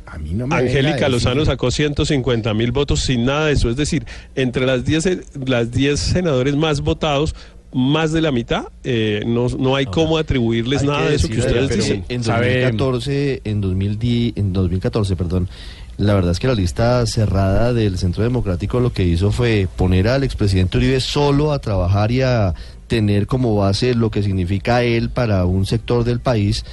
A 0.06 0.18
mí 0.18 0.34
no 0.34 0.48
me 0.48 0.56
Angélica 0.56 1.10
Lozano 1.10 1.44
sacó 1.44 1.70
150 1.70 2.54
mil 2.54 2.72
votos 2.72 3.02
sin 3.02 3.26
nada 3.26 3.48
de 3.48 3.54
eso. 3.54 3.70
Es 3.70 3.76
decir, 3.76 4.06
entre 4.36 4.66
las 4.66 4.86
10, 4.86 5.04
se- 5.04 5.22
las 5.46 5.72
10 5.72 6.00
senadores 6.00 6.56
más 6.56 6.80
votados, 6.80 7.36
más 7.74 8.14
de 8.14 8.22
la 8.22 8.32
mitad, 8.32 8.68
eh, 8.86 9.24
no, 9.28 9.48
no 9.50 9.76
hay 9.76 9.86
cómo 9.86 10.18
atribuirles 10.18 10.82
Hay 10.84 10.88
nada 10.88 11.10
de 11.10 11.16
eso 11.16 11.28
que 11.28 11.40
ustedes 11.40 11.70
dicen. 11.76 12.06
En 12.08 12.24
Sabe- 12.24 12.62
2014, 12.62 13.42
en, 13.44 13.60
2010, 13.60 14.34
en 14.38 14.54
2014, 14.54 15.18
perdón, 15.18 15.50
la 15.98 16.14
verdad 16.14 16.32
es 16.32 16.40
que 16.40 16.48
la 16.48 16.54
lista 16.56 17.06
cerrada 17.08 17.74
del 17.74 17.98
Centro 17.98 18.24
Democrático 18.24 18.80
lo 18.80 18.94
que 18.94 19.04
hizo 19.04 19.32
fue 19.32 19.68
poner 19.76 20.08
al 20.08 20.24
expresidente 20.24 20.78
Uribe 20.78 21.00
solo 21.00 21.52
a 21.52 21.60
trabajar 21.60 22.12
y 22.12 22.22
a 22.22 22.54
tener 22.88 23.26
como 23.28 23.56
base 23.56 23.96
lo 23.96 24.12
que 24.12 24.22
significa 24.24 24.84
él 24.84 25.10
para 25.10 25.46
un 25.46 25.66
sector 25.66 26.04
del 26.04 26.20
país. 26.20 26.64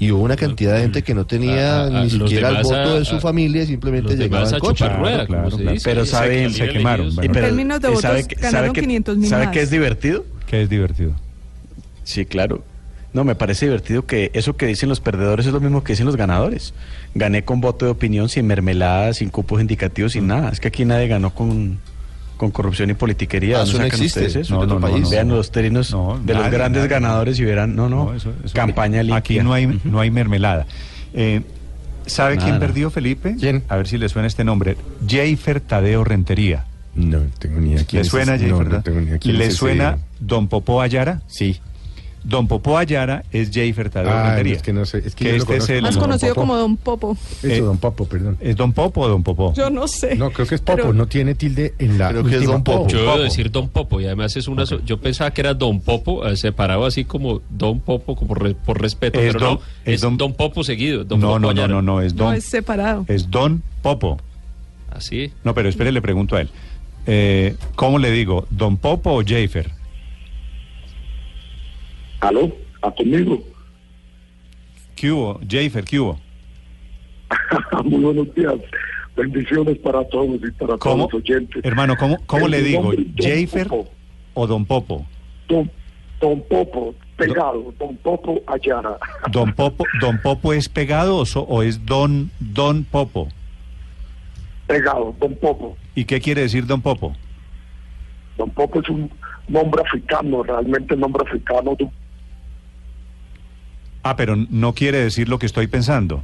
Y 0.00 0.12
hubo 0.12 0.22
una 0.22 0.36
cantidad 0.36 0.74
de 0.76 0.82
gente 0.82 1.02
que 1.02 1.12
no 1.12 1.26
tenía 1.26 1.80
A- 1.80 1.82
a- 1.82 1.86
a 1.86 2.04
ni 2.04 2.10
siquiera 2.10 2.50
el 2.50 2.62
voto 2.62 2.74
a- 2.76 2.98
de 3.00 3.04
su 3.04 3.16
a- 3.16 3.20
familia 3.20 3.64
y 3.64 3.66
simplemente 3.66 4.14
llegaba 4.16 4.48
al 4.48 4.54
a 4.54 4.58
coche. 4.60 4.88
rueda. 4.88 5.26
Pero 5.82 6.06
saben, 6.06 6.52
se 6.52 6.68
quemaron. 6.68 7.12
bueno. 7.16 7.32
En 7.32 7.32
términos 7.32 7.80
de 7.80 7.88
¿y 7.88 7.90
votos, 7.90 8.02
sabe 8.02 8.24
que- 8.28 8.36
ganaron 8.36 8.52
sabe 8.68 8.72
que- 8.74 8.80
500 8.82 9.16
mil 9.16 9.28
¿Sabe 9.28 9.50
qué 9.50 9.60
es 9.62 9.70
divertido? 9.70 10.24
Que 10.46 10.62
es 10.62 10.70
divertido. 10.70 11.10
Sí, 12.04 12.24
claro. 12.24 12.62
No, 13.12 13.24
me 13.24 13.34
parece 13.34 13.66
divertido 13.66 14.04
que 14.04 14.30
eso 14.34 14.56
que 14.56 14.66
dicen 14.66 14.88
los 14.88 15.00
perdedores 15.00 15.46
es 15.46 15.52
lo 15.52 15.60
mismo 15.60 15.82
que 15.82 15.94
dicen 15.94 16.04
los 16.06 16.16
ganadores. 16.16 16.74
Gané 17.14 17.44
con 17.44 17.60
voto 17.60 17.86
de 17.86 17.90
opinión, 17.92 18.28
sin 18.28 18.46
mermelada, 18.46 19.14
sin 19.14 19.30
cupos 19.30 19.60
indicativos, 19.60 20.12
sin 20.12 20.26
nada. 20.26 20.50
Es 20.50 20.60
que 20.60 20.68
aquí 20.68 20.84
nadie 20.84 21.08
ganó 21.08 21.34
con, 21.34 21.78
con 22.36 22.50
corrupción 22.50 22.90
y 22.90 22.94
politiquería. 22.94 23.56
Ah, 23.56 23.58
¿Dónde 23.60 23.70
eso 23.70 23.78
no 23.78 23.84
sacan 23.84 24.00
existe. 24.00 24.20
ustedes 24.26 24.46
eso? 24.46 24.54
No, 24.54 24.66
no, 24.66 24.74
no, 24.74 24.80
país? 24.80 25.00
no, 25.04 25.08
Vean 25.10 25.28
los 25.28 25.50
términos 25.50 25.90
No, 25.90 26.20
de 26.22 26.34
los 26.34 26.42
nadie, 26.44 26.56
grandes 26.58 26.82
nadie. 26.82 26.90
ganadores 26.94 27.38
y 27.40 27.44
verán, 27.44 27.74
no, 27.74 27.88
no, 27.88 28.04
No, 28.04 28.14
eso- 28.14 28.32
eso- 28.44 28.54
campaña 28.54 29.02
limpia. 29.02 29.16
Aquí 29.16 29.40
no 29.40 29.54
hay, 29.54 29.80
no 29.84 30.00
hay 30.00 30.10
mermelada. 30.10 30.66
Eh, 31.14 31.40
¿Sabe 32.04 32.36
Nada, 32.36 32.46
quién 32.48 32.60
perdió, 32.60 32.90
Felipe? 32.90 33.36
¿Quién? 33.38 33.64
A 33.68 33.76
ver 33.76 33.86
si 33.88 33.98
le 33.98 34.08
suena 34.08 34.28
este 34.28 34.44
nombre. 34.44 34.76
Jayfer 35.06 35.60
Tadeo 35.60 36.04
Rentería. 36.04 36.64
No 36.94 37.20
tengo 37.38 37.60
ni 37.60 37.72
idea 37.72 37.84
quién 37.86 38.02
¿Le 38.02 38.08
suena, 38.08 38.32
Jayfer? 38.32 38.48
No, 38.50 38.58
no 38.58 38.64
verdad? 38.64 38.82
tengo 38.82 39.00
ni 39.00 39.06
idea 39.08 39.18
quién 39.18 39.38
¿Le 39.38 39.50
suena 39.50 39.98
Don 40.20 40.48
Popó 40.48 40.80
Ayara? 40.82 41.22
Sí. 41.26 41.60
Don 42.28 42.46
Popó 42.46 42.76
Ayara 42.76 43.24
es 43.32 43.50
Jayfer 43.50 43.88
Tadeo 43.88 44.12
Ah, 44.12 44.26
Rentería. 44.28 44.56
es 44.56 44.62
que 44.62 44.72
no 44.74 44.84
sé, 44.84 44.98
es 45.04 45.14
que 45.14 45.24
yo 45.24 45.30
este 45.36 45.56
es 45.56 45.68
el- 45.70 45.80
Más 45.82 45.94
Don 45.94 46.02
conocido 46.04 46.34
Popo. 46.34 46.40
como 46.42 46.56
Don 46.56 46.76
Popo. 46.76 47.16
Eso, 47.42 47.46
Eh, 47.48 47.60
Don 47.62 47.78
Popo, 47.78 48.04
perdón. 48.06 48.36
¿Es 48.40 48.54
Don 48.54 48.72
Popo 48.74 49.00
o 49.00 49.08
Don 49.08 49.22
Popó? 49.22 49.54
Yo 49.54 49.70
no 49.70 49.88
sé. 49.88 50.14
No, 50.14 50.30
creo 50.30 50.46
que 50.46 50.56
es 50.56 50.60
Popo, 50.60 50.76
Pero- 50.76 50.92
no 50.92 51.06
tiene 51.06 51.34
tilde 51.34 51.72
en 51.78 51.96
la 51.96 52.10
Creo 52.10 52.24
que 52.24 52.36
es 52.36 52.44
Don 52.44 52.62
Popo. 52.62 52.86
Yo 52.88 52.98
O. 52.98 53.00
debo 53.00 53.12
Popo. 53.12 53.22
decir 53.24 53.50
Don 53.50 53.68
Popo 53.70 54.00
y 54.00 54.04
además 54.06 54.36
es 54.36 54.46
una... 54.46 54.64
Yo 54.64 54.98
pensaba 55.00 55.30
que 55.30 55.40
era 55.40 55.54
Don 55.54 55.80
Popo, 55.80 56.26
eh, 56.26 56.36
separado 56.36 56.84
así 56.84 57.04
como 57.06 57.40
Don 57.48 57.80
Popo, 57.80 58.14
como 58.14 58.34
re- 58.34 58.54
por 58.54 58.80
respeto, 58.80 59.18
Es 59.20 59.32
pero 59.32 59.40
Don- 59.40 59.54
no, 59.54 59.60
es 59.86 59.94
es 59.94 60.00
Don- 60.02 60.18
Don, 60.18 60.34
Popo 60.34 60.62
seguido. 60.64 61.04
Don 61.04 61.20
no, 61.20 61.28
Popo 61.28 61.38
no, 61.38 61.46
no, 61.46 61.50
Ayara. 61.50 61.68
no, 61.68 61.80
no, 61.82 62.00
es 62.02 62.14
No, 62.14 62.24
Don, 62.26 62.34
es 62.34 62.44
separado. 62.44 63.04
es 63.08 63.30
Don 63.30 63.62
Popo. 63.80 64.18
Así. 64.90 65.32
No, 65.44 65.54
pero 65.54 65.68
espere, 65.68 65.92
le 65.92 66.02
pregunto 66.02 66.36
a 66.36 66.42
él. 66.42 66.50
Eh, 67.06 67.56
¿Cómo 67.74 67.98
le 67.98 68.10
digo? 68.10 68.46
¿Don 68.50 68.76
Popo 68.76 69.12
o 69.18 69.22
Jayfer? 69.24 69.70
¿Aló? 72.20 72.50
¿A 72.82 72.90
conmigo? 72.90 73.42
¿Qué 74.96 75.10
hubo? 75.12 75.40
Jayfer, 75.48 75.84
¿qué 75.84 76.00
hubo? 76.00 76.18
Muy 77.84 78.00
buenos 78.02 78.34
días. 78.34 78.54
Bendiciones 79.16 79.78
para 79.78 80.04
todos 80.08 80.36
y 80.42 80.50
para 80.52 80.76
¿Cómo? 80.78 81.06
todos 81.08 81.12
los 81.12 81.22
oyentes. 81.22 81.64
Hermano, 81.64 81.96
¿cómo, 81.96 82.18
cómo 82.26 82.46
El 82.46 82.52
le 82.52 82.62
digo? 82.62 82.82
nombre, 82.82 83.04
Don 83.04 83.14
¿Jayfer 83.28 83.66
Popo. 83.68 83.90
o 84.34 84.46
Don 84.46 84.64
Popo? 84.64 85.06
Don, 85.48 85.70
don 86.20 86.40
Popo, 86.42 86.94
pegado. 87.16 87.72
Don 87.78 87.96
Popo 87.96 88.40
Ayara. 88.46 88.96
¿Don 89.30 89.52
Popo, 89.52 89.84
don 90.00 90.18
Popo 90.20 90.52
es 90.52 90.68
pegado 90.68 91.16
o, 91.18 91.26
so- 91.26 91.42
o 91.42 91.62
es 91.62 91.84
Don, 91.84 92.30
Don 92.40 92.84
Popo? 92.84 93.28
Pegado, 94.66 95.14
Don 95.20 95.34
Popo. 95.36 95.76
¿Y 95.94 96.04
qué 96.04 96.20
quiere 96.20 96.42
decir 96.42 96.66
Don 96.66 96.80
Popo? 96.80 97.14
Don 98.36 98.50
Popo 98.50 98.80
es 98.80 98.88
un 98.88 99.10
nombre 99.48 99.82
africano, 99.82 100.42
realmente 100.44 100.96
nombre 100.96 101.24
africano. 101.26 101.74
de 101.76 101.84
un 101.84 101.92
Ah, 104.02 104.16
pero 104.16 104.36
no 104.36 104.74
quiere 104.74 104.98
decir 104.98 105.28
lo 105.28 105.38
que 105.38 105.46
estoy 105.46 105.66
pensando. 105.66 106.22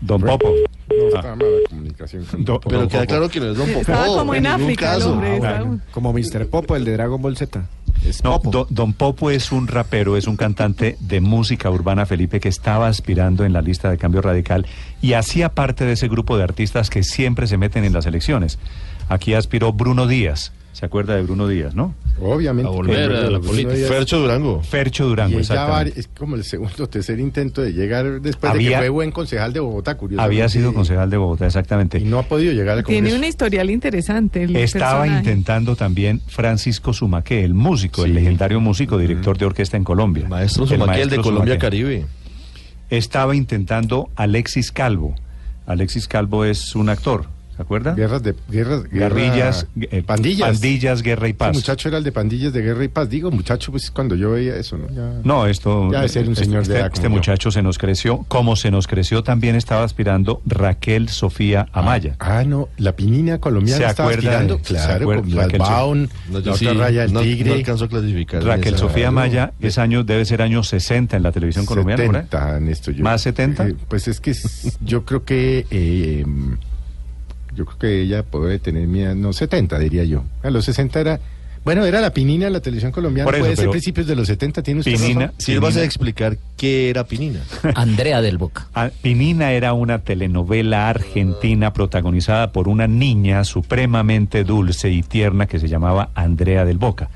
Don 0.00 0.20
Popo. 0.20 0.48
No, 0.48 0.94
Ah. 1.14 1.16
está 1.16 1.34
mala 1.36 1.44
comunicación 1.70 2.24
con 2.24 2.44
Do- 2.44 2.52
Don 2.52 2.60
Popo. 2.60 2.68
Pero 2.68 2.80
Don 2.82 2.88
queda 2.88 3.00
Popo. 3.00 3.08
claro 3.08 3.28
que 3.30 3.40
no 3.40 3.50
es 3.50 3.56
Don 3.56 3.66
Popo. 3.68 3.80
Estaba 3.80 4.06
como 4.06 4.34
en 4.34 4.46
África 4.46 4.94
el 4.94 4.98
caso. 4.98 5.12
hombre. 5.12 5.36
Ah, 5.36 5.38
bueno, 5.38 5.80
como 5.92 6.12
Mr. 6.12 6.46
Popo, 6.50 6.76
el 6.76 6.84
de 6.84 6.92
Dragon 6.92 7.20
Ball 7.22 7.36
Z. 7.36 7.66
Es 8.06 8.22
No, 8.22 8.32
Popo. 8.34 8.50
do- 8.50 8.66
Don 8.68 8.92
Popo 8.92 9.30
es 9.30 9.50
un 9.50 9.66
rapero, 9.66 10.16
es 10.18 10.26
un 10.26 10.36
cantante 10.36 10.96
de 11.00 11.20
música 11.22 11.70
urbana, 11.70 12.04
Felipe, 12.04 12.38
que 12.38 12.48
estaba 12.50 12.88
aspirando 12.88 13.44
en 13.46 13.54
la 13.54 13.62
lista 13.62 13.90
de 13.90 13.96
cambio 13.96 14.20
radical 14.20 14.66
y 15.00 15.14
hacía 15.14 15.48
parte 15.48 15.86
de 15.86 15.92
ese 15.92 16.08
grupo 16.08 16.36
de 16.36 16.44
artistas 16.44 16.90
que 16.90 17.02
siempre 17.02 17.46
se 17.46 17.56
meten 17.56 17.84
en 17.84 17.94
las 17.94 18.04
elecciones. 18.04 18.58
Aquí 19.08 19.32
aspiró 19.32 19.72
Bruno 19.72 20.06
Díaz. 20.06 20.52
¿Se 20.74 20.84
acuerda 20.84 21.14
de 21.14 21.22
Bruno 21.22 21.46
Díaz, 21.46 21.74
no? 21.76 21.94
Obviamente. 22.20 22.68
A 22.68 22.72
volver 22.72 23.12
a 23.12 23.30
la 23.30 23.38
política. 23.38 23.74
Díaz- 23.74 23.88
Fercho 23.88 24.18
Durango. 24.18 24.60
Fercho 24.62 25.06
Durango, 25.06 25.38
exactamente. 25.38 26.00
es 26.00 26.08
como 26.08 26.34
el 26.34 26.42
segundo 26.42 26.82
o 26.84 26.86
tercer 26.88 27.20
intento 27.20 27.62
de 27.62 27.72
llegar 27.72 28.20
después 28.20 28.52
de 28.54 28.58
que 28.58 28.76
fue 28.76 28.88
buen 28.88 29.12
concejal 29.12 29.52
de 29.52 29.60
Bogotá, 29.60 29.96
curiosamente. 29.96 30.34
Había 30.34 30.48
sido 30.48 30.74
concejal 30.74 31.08
de 31.10 31.16
Bogotá, 31.16 31.46
exactamente. 31.46 31.98
Y 32.00 32.04
no 32.04 32.18
ha 32.18 32.24
podido 32.24 32.52
llegar 32.52 32.76
al 32.78 32.84
Tiene 32.84 33.02
Congreso. 33.02 33.16
una 33.18 33.26
historial 33.28 33.70
interesante. 33.70 34.42
el 34.42 34.56
Estaba 34.56 35.02
personaje. 35.02 35.18
intentando 35.30 35.76
también 35.76 36.20
Francisco 36.26 36.92
Sumaque, 36.92 37.44
el 37.44 37.54
músico, 37.54 38.04
el 38.04 38.12
legendario 38.14 38.58
músico, 38.60 38.98
director 38.98 39.38
de 39.38 39.46
orquesta 39.46 39.76
en 39.76 39.84
Colombia. 39.84 40.26
Maestro 40.28 40.66
Sumaque, 40.66 41.02
el 41.02 41.08
de 41.10 41.16
Colombia 41.18 41.54
Sumaque. 41.54 41.58
Caribe. 41.58 42.06
Estaba 42.90 43.34
intentando 43.36 44.08
Alexis 44.16 44.72
Calvo. 44.72 45.14
Alexis 45.66 46.08
Calvo 46.08 46.44
es 46.44 46.74
un 46.74 46.88
actor, 46.90 47.26
¿se 47.56 47.62
acuerda? 47.62 47.94
Guerras 47.94 48.22
de 48.22 48.34
guerras, 48.50 48.84
guerra- 48.84 49.14
Guerrillas, 49.14 49.66
eh, 49.80 50.02
pandillas. 50.02 50.48
pandillas, 50.50 51.02
guerra 51.02 51.26
y 51.28 51.30
Ese 51.30 51.38
paz. 51.38 51.54
muchacho 51.56 51.88
era 51.88 51.98
el 51.98 52.04
de 52.04 52.12
pandillas 52.12 52.52
de 52.52 52.62
guerra 52.62 52.84
y 52.84 52.88
paz. 52.88 53.08
Digo, 53.08 53.30
muchacho, 53.30 53.70
pues 53.70 53.90
cuando 53.90 54.14
yo 54.16 54.32
veía 54.32 54.56
eso, 54.56 54.76
¿no? 54.78 54.88
Ya- 54.88 55.20
No, 55.24 55.46
esto. 55.46 55.90
Ya 55.92 56.02
de 56.02 56.08
ser 56.08 56.26
un 56.26 56.32
este- 56.32 56.44
señor 56.44 56.58
de 56.66 56.72
este, 56.74 56.78
edad 56.78 56.90
este 56.92 57.04
yo. 57.04 57.10
muchacho 57.10 57.50
se 57.50 57.62
nos 57.62 57.78
creció. 57.78 58.24
Como 58.28 58.56
se 58.56 58.70
nos 58.70 58.86
creció, 58.86 59.22
también 59.22 59.54
estaba 59.56 59.84
aspirando 59.84 60.42
Raquel 60.46 61.08
Sofía 61.08 61.66
Amaya. 61.72 62.16
Ah, 62.18 62.44
no, 62.44 62.68
la 62.78 62.96
pinina 62.96 63.38
colombiana 63.38 63.78
¿Se 63.84 63.90
estaba 63.90 64.10
acuerda 64.10 64.30
aspirando, 64.30 64.56
de- 64.56 64.62
claro, 64.62 65.02
acuerda- 65.04 65.22
con 65.22 65.32
Raquel 65.32 65.58
Baun, 65.60 66.08
No, 66.30 66.40
la 66.40 66.52
otra 66.52 66.72
raya 66.74 67.02
del 67.02 67.12
no, 67.12 67.20
tigre. 67.20 67.50
no 67.50 67.54
alcanzo 67.56 67.84
a 67.84 67.88
clasificar. 67.88 68.42
en 68.42 68.48
Raquel 68.48 68.76
Sofía. 68.76 69.08
Amaya 69.08 69.52
es 69.60 69.78
año, 69.78 70.02
debe 70.04 70.24
ser 70.24 70.42
año 70.42 70.62
60 70.62 71.16
en 71.16 71.22
la 71.22 71.30
televisión 71.32 71.66
colombiana, 71.66 72.04
¿por 72.04 72.16
ahí? 72.16 72.22
70, 72.22 72.60
Néstor, 72.60 72.94
yo- 72.94 73.04
¿Más 73.04 73.20
70? 73.22 73.68
Eh, 73.68 73.74
pues 73.88 74.08
es 74.08 74.20
que 74.20 74.34
yo 74.80 75.04
creo 75.04 75.24
que 75.24 75.66
eh, 75.70 76.24
yo 77.54 77.64
creo 77.66 77.78
que 77.78 78.00
ella 78.02 78.22
puede 78.22 78.58
tener 78.58 78.86
mía, 78.86 79.14
no 79.14 79.32
70 79.32 79.78
diría 79.78 80.04
yo. 80.04 80.24
A 80.42 80.50
los 80.50 80.64
60 80.64 81.00
era 81.00 81.20
bueno, 81.64 81.86
era 81.86 82.02
la 82.02 82.12
pinina 82.12 82.44
de 82.44 82.50
la 82.50 82.60
televisión 82.60 82.92
colombiana, 82.92 83.24
Por 83.24 83.36
eso, 83.36 83.42
puede 83.44 83.56
ser 83.56 83.62
pero- 83.62 83.70
principios 83.70 84.06
de 84.06 84.14
los 84.16 84.26
70, 84.26 84.62
tiene 84.62 84.80
usted 84.80 84.92
Pinina, 84.92 85.20
razón. 85.28 85.34
Sí, 85.38 85.56
vas 85.56 85.76
a 85.78 85.82
explicar 85.82 86.36
qué 86.58 86.90
era 86.90 87.04
Pinina. 87.06 87.40
Andrea 87.74 88.20
del 88.20 88.36
Boca. 88.36 88.66
Ah, 88.74 88.90
Pinina 89.00 89.50
era 89.52 89.72
una 89.72 90.00
telenovela 90.00 90.90
argentina 90.90 91.72
protagonizada 91.72 92.52
por 92.52 92.68
una 92.68 92.86
niña 92.86 93.44
supremamente 93.44 94.44
dulce 94.44 94.90
y 94.90 95.02
tierna 95.02 95.46
que 95.46 95.58
se 95.58 95.68
llamaba 95.68 96.10
Andrea 96.14 96.66
del 96.66 96.76
Boca. 96.76 97.08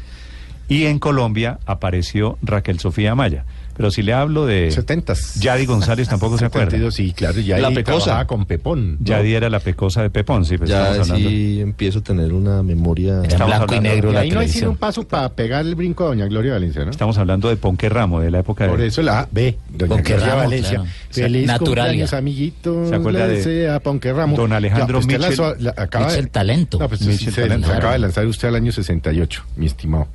Y 0.66 0.84
en 0.86 0.98
Colombia 0.98 1.58
apareció 1.66 2.38
Raquel 2.40 2.78
Sofía 2.80 3.12
Amaya. 3.12 3.44
Pero 3.78 3.90
si 3.90 4.02
le 4.02 4.12
hablo 4.12 4.44
de 4.44 4.70
70. 4.70 5.14
Yadi 5.38 5.64
González, 5.64 6.08
tampoco 6.08 6.36
se 6.36 6.44
acuerda. 6.44 6.72
72, 6.72 6.94
sí, 6.94 7.12
claro, 7.12 7.40
ya 7.40 7.58
La 7.58 7.70
Pecosa. 7.70 8.26
con 8.26 8.44
Pepón. 8.44 8.98
¿no? 8.98 9.06
Yadi 9.06 9.32
era 9.34 9.48
la 9.48 9.60
pecosa 9.60 10.02
de 10.02 10.10
Pepón, 10.10 10.44
sí, 10.44 10.58
pues 10.58 10.68
Ya 10.68 10.82
estamos 10.90 11.10
hablando. 11.10 11.30
sí 11.30 11.60
empiezo 11.60 12.00
a 12.00 12.02
tener 12.02 12.32
una 12.34 12.62
memoria. 12.62 13.22
En 13.22 13.38
blanco 13.46 13.74
y 13.74 13.80
negro 13.80 14.10
Y 14.10 14.14
la 14.14 14.20
ahí 14.20 14.30
no 14.30 14.40
hay 14.40 14.48
sido 14.48 14.70
un 14.70 14.76
paso 14.76 15.06
para 15.06 15.28
pegar 15.30 15.64
el 15.64 15.74
brinco 15.76 16.04
a 16.04 16.08
doña 16.08 16.26
Gloria 16.26 16.52
Valencia, 16.54 16.84
¿no? 16.84 16.90
Estamos 16.90 17.16
hablando 17.18 17.48
de 17.48 17.56
Ponquerramo, 17.56 18.20
de 18.20 18.30
la 18.32 18.40
época 18.40 18.64
de... 18.64 18.70
Por 18.70 18.80
eso 18.80 19.00
la 19.00 19.26
B, 19.30 19.56
doña 19.70 19.88
Ponquerramo, 19.94 20.24
Gloria 20.26 20.42
Valencia. 20.44 20.70
claro. 20.80 20.90
Feliz 21.10 21.46
Naturalia. 21.46 21.84
cumpleaños, 21.84 22.12
amiguito. 22.14 22.86
¿Se 22.88 22.94
acuerda 22.96 23.26
de 23.28 23.36
desea 23.36 23.80
Ponquerramo. 23.80 24.36
don 24.36 24.52
Alejandro 24.52 25.00
lanzó- 25.00 25.54
la- 25.60 25.74
acaba 25.76 26.06
de- 26.06 26.12
Mitchell 26.16 26.30
Talento. 26.30 26.78
No, 26.80 26.88
pues 26.88 27.00
Talento. 27.34 27.72
acaba 27.72 27.92
de 27.92 27.98
lanzar 28.00 28.26
usted 28.26 28.48
al 28.48 28.56
año 28.56 28.72
68, 28.72 29.44
mi 29.56 29.66
estimado. 29.66 30.08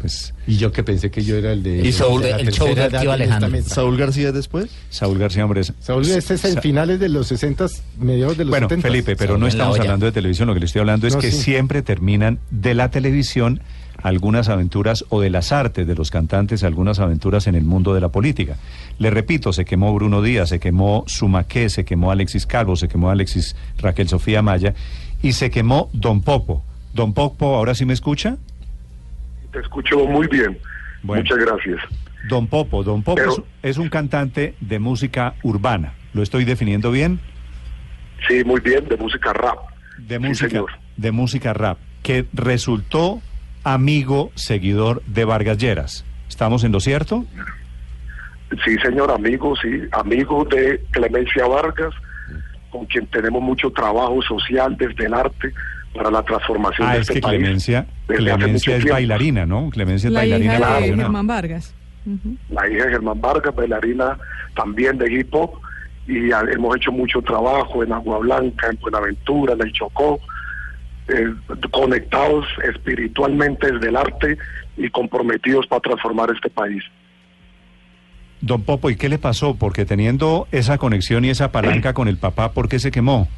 Pues 0.00 0.32
Y 0.46 0.56
yo 0.56 0.70
que 0.72 0.82
pensé 0.84 1.10
que 1.10 1.22
yo 1.24 1.36
era 1.36 1.52
el 1.52 1.62
de... 1.62 1.86
Y 1.86 1.92
Saúl, 1.92 2.22
de 2.22 2.30
la 2.30 2.36
el 2.36 2.50
show 2.52 2.68
esta 2.68 3.00
Alejandro. 3.00 3.62
Saúl 3.64 3.96
García 3.96 4.30
después. 4.32 4.70
Saúl 4.90 5.18
García 5.18 5.44
Hombres. 5.44 5.72
Saúl, 5.80 6.02
este 6.08 6.34
es 6.34 6.44
en 6.44 6.54
Sa- 6.54 6.60
finales 6.60 7.00
de 7.00 7.08
los 7.08 7.26
60, 7.26 7.66
mediados 7.98 8.36
de 8.36 8.44
los 8.44 8.50
Bueno, 8.50 8.68
70. 8.68 8.88
Felipe, 8.88 9.16
pero 9.16 9.30
Saúl 9.32 9.40
no 9.40 9.46
estamos 9.48 9.78
hablando 9.80 10.06
de 10.06 10.12
televisión, 10.12 10.46
lo 10.48 10.54
que 10.54 10.60
le 10.60 10.66
estoy 10.66 10.80
hablando 10.80 11.06
es 11.06 11.14
No, 11.16 11.20
que 11.20 11.30
sí. 11.32 11.42
siempre 11.42 11.82
terminan 11.82 12.38
de 12.50 12.74
la 12.74 12.90
televisión 12.90 13.60
algunas 14.00 14.48
aventuras 14.48 15.04
o 15.08 15.20
de 15.20 15.28
las 15.28 15.50
artes 15.50 15.84
de 15.84 15.94
los 15.96 16.12
cantantes, 16.12 16.62
algunas 16.62 17.00
aventuras 17.00 17.48
en 17.48 17.56
el 17.56 17.64
mundo 17.64 17.94
de 17.94 18.00
la 18.00 18.10
política. 18.10 18.56
Le 19.00 19.10
repito, 19.10 19.52
se 19.52 19.64
quemó 19.64 19.92
Bruno 19.92 20.22
Díaz, 20.22 20.50
se 20.50 20.60
quemó 20.60 21.02
Sumaqué, 21.08 21.68
se 21.68 21.84
quemó 21.84 22.12
Alexis 22.12 22.46
Calvo, 22.46 22.76
se 22.76 22.86
quemó 22.86 23.10
Alexis 23.10 23.56
Raquel 23.78 24.08
Sofía 24.08 24.40
Maya 24.42 24.74
y 25.20 25.32
se 25.32 25.50
quemó 25.50 25.90
Don 25.92 26.20
Popo. 26.22 26.62
Don 26.94 27.12
Popo, 27.12 27.56
¿ahora 27.56 27.74
sí 27.74 27.84
me 27.84 27.92
escucha? 27.92 28.36
Te 29.52 29.60
escucho 29.60 29.98
muy 30.06 30.26
bien. 30.26 30.58
Bueno. 31.02 31.22
Muchas 31.22 31.38
gracias. 31.38 31.80
Don 32.28 32.46
Popo, 32.48 32.82
Don 32.82 33.02
Popo 33.02 33.16
Pero- 33.16 33.46
es, 33.62 33.78
un 33.78 33.88
cantante 33.88 34.54
de 34.60 34.78
música 34.78 35.34
urbana. 35.42 35.94
¿Lo 36.12 36.22
estoy 36.22 36.44
definiendo 36.44 36.90
bien? 36.90 37.20
Sí, 38.26 38.42
muy 38.44 38.60
bien, 38.60 38.86
de 38.88 38.96
música 38.96 39.32
rap. 39.32 39.58
De 39.98 40.16
Sí, 40.16 40.20
música, 40.26 40.48
señor. 40.50 40.70
de 40.96 41.12
música 41.12 41.52
rap, 41.54 41.78
que 42.02 42.26
resultó 42.32 43.20
amigo, 43.64 44.32
seguidor 44.34 45.02
de 45.06 45.24
Vargas 45.24 45.58
Lleras. 45.58 46.04
¿Estamos 46.28 46.64
en 46.64 46.72
lo 46.72 46.80
cierto? 46.80 47.24
Sí, 48.64 48.76
señor, 48.82 49.10
amigo, 49.10 49.54
sí, 49.56 49.68
amigo 49.92 50.44
de 50.44 50.82
Clemencia 50.90 51.46
Vargas, 51.46 51.94
con 52.70 52.86
quien 52.86 53.06
tenemos 53.06 53.42
mucho 53.42 53.70
trabajo 53.70 54.20
social 54.22 54.76
desde 54.76 55.06
el 55.06 55.14
arte 55.14 55.52
para 55.94 56.10
la 56.10 56.22
transformación 56.22 56.86
Ah, 56.88 56.92
de 56.94 56.98
es 57.00 57.08
este 57.08 57.14
que 57.14 57.20
país. 57.20 57.38
Clemencia, 57.38 57.86
Clemencia 58.06 58.74
es 58.76 58.82
tiempo. 58.82 58.94
bailarina, 58.94 59.46
¿no? 59.46 59.70
Clemencia 59.70 60.08
es 60.08 60.12
La 60.12 60.20
bailarina 60.20 60.54
hija 60.58 60.80
de. 60.80 60.94
Germán 60.96 61.26
Vargas. 61.26 61.74
La 62.50 62.68
hija 62.70 62.84
de 62.86 62.90
Germán 62.90 63.20
Vargas, 63.20 63.54
bailarina 63.54 64.18
también 64.54 64.96
de 64.98 65.12
hip 65.12 65.34
hop, 65.34 65.60
y 66.06 66.30
a- 66.32 66.40
hemos 66.52 66.76
hecho 66.76 66.90
mucho 66.92 67.20
trabajo 67.22 67.82
en 67.84 67.92
Agua 67.92 68.18
Blanca, 68.18 68.68
en 68.70 68.78
Buenaventura, 68.80 69.52
en 69.54 69.60
el 69.62 69.72
Chocó, 69.72 70.18
eh, 71.08 71.34
conectados 71.70 72.46
espiritualmente 72.64 73.70
desde 73.72 73.88
el 73.88 73.96
arte 73.96 74.38
y 74.76 74.88
comprometidos 74.90 75.66
para 75.66 75.80
transformar 75.80 76.30
este 76.34 76.48
país. 76.50 76.82
Don 78.40 78.62
Popo, 78.62 78.88
¿y 78.90 78.96
qué 78.96 79.08
le 79.08 79.18
pasó? 79.18 79.56
Porque 79.56 79.84
teniendo 79.84 80.46
esa 80.52 80.78
conexión 80.78 81.24
y 81.24 81.30
esa 81.30 81.50
palanca 81.50 81.92
con 81.94 82.08
el 82.08 82.18
papá, 82.18 82.52
¿por 82.52 82.68
qué 82.68 82.78
se 82.78 82.90
quemó? 82.90 83.28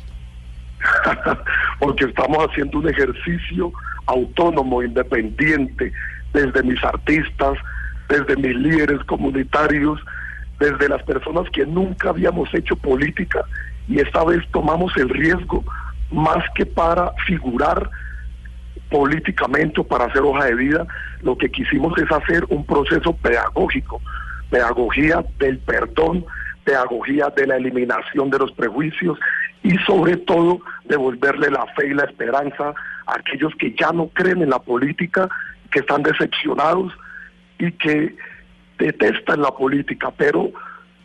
porque 1.78 2.04
estamos 2.04 2.38
haciendo 2.38 2.78
un 2.78 2.88
ejercicio 2.88 3.72
autónomo, 4.06 4.82
independiente, 4.82 5.92
desde 6.32 6.62
mis 6.62 6.82
artistas, 6.84 7.58
desde 8.08 8.36
mis 8.36 8.54
líderes 8.56 9.02
comunitarios, 9.04 10.00
desde 10.58 10.88
las 10.88 11.02
personas 11.04 11.48
que 11.50 11.64
nunca 11.64 12.10
habíamos 12.10 12.52
hecho 12.54 12.76
política 12.76 13.44
y 13.88 13.98
esta 13.98 14.24
vez 14.24 14.42
tomamos 14.52 14.96
el 14.96 15.08
riesgo 15.08 15.64
más 16.10 16.44
que 16.54 16.66
para 16.66 17.12
figurar 17.26 17.90
políticamente 18.90 19.80
o 19.80 19.84
para 19.84 20.06
hacer 20.06 20.22
hoja 20.22 20.46
de 20.46 20.54
vida, 20.54 20.86
lo 21.22 21.36
que 21.38 21.50
quisimos 21.50 21.96
es 21.98 22.10
hacer 22.10 22.44
un 22.48 22.64
proceso 22.66 23.12
pedagógico, 23.14 24.00
pedagogía 24.50 25.24
del 25.38 25.58
perdón, 25.58 26.24
pedagogía 26.64 27.32
de 27.34 27.46
la 27.46 27.56
eliminación 27.56 28.30
de 28.30 28.38
los 28.38 28.52
prejuicios 28.52 29.18
y 29.62 29.76
sobre 29.78 30.16
todo 30.16 30.60
devolverle 30.84 31.50
la 31.50 31.66
fe 31.76 31.88
y 31.88 31.94
la 31.94 32.04
esperanza 32.04 32.74
a 33.06 33.14
aquellos 33.14 33.54
que 33.56 33.74
ya 33.78 33.92
no 33.92 34.08
creen 34.08 34.42
en 34.42 34.50
la 34.50 34.58
política, 34.58 35.28
que 35.70 35.80
están 35.80 36.02
decepcionados 36.02 36.92
y 37.58 37.72
que 37.72 38.16
detestan 38.78 39.42
la 39.42 39.50
política, 39.50 40.10
pero 40.16 40.50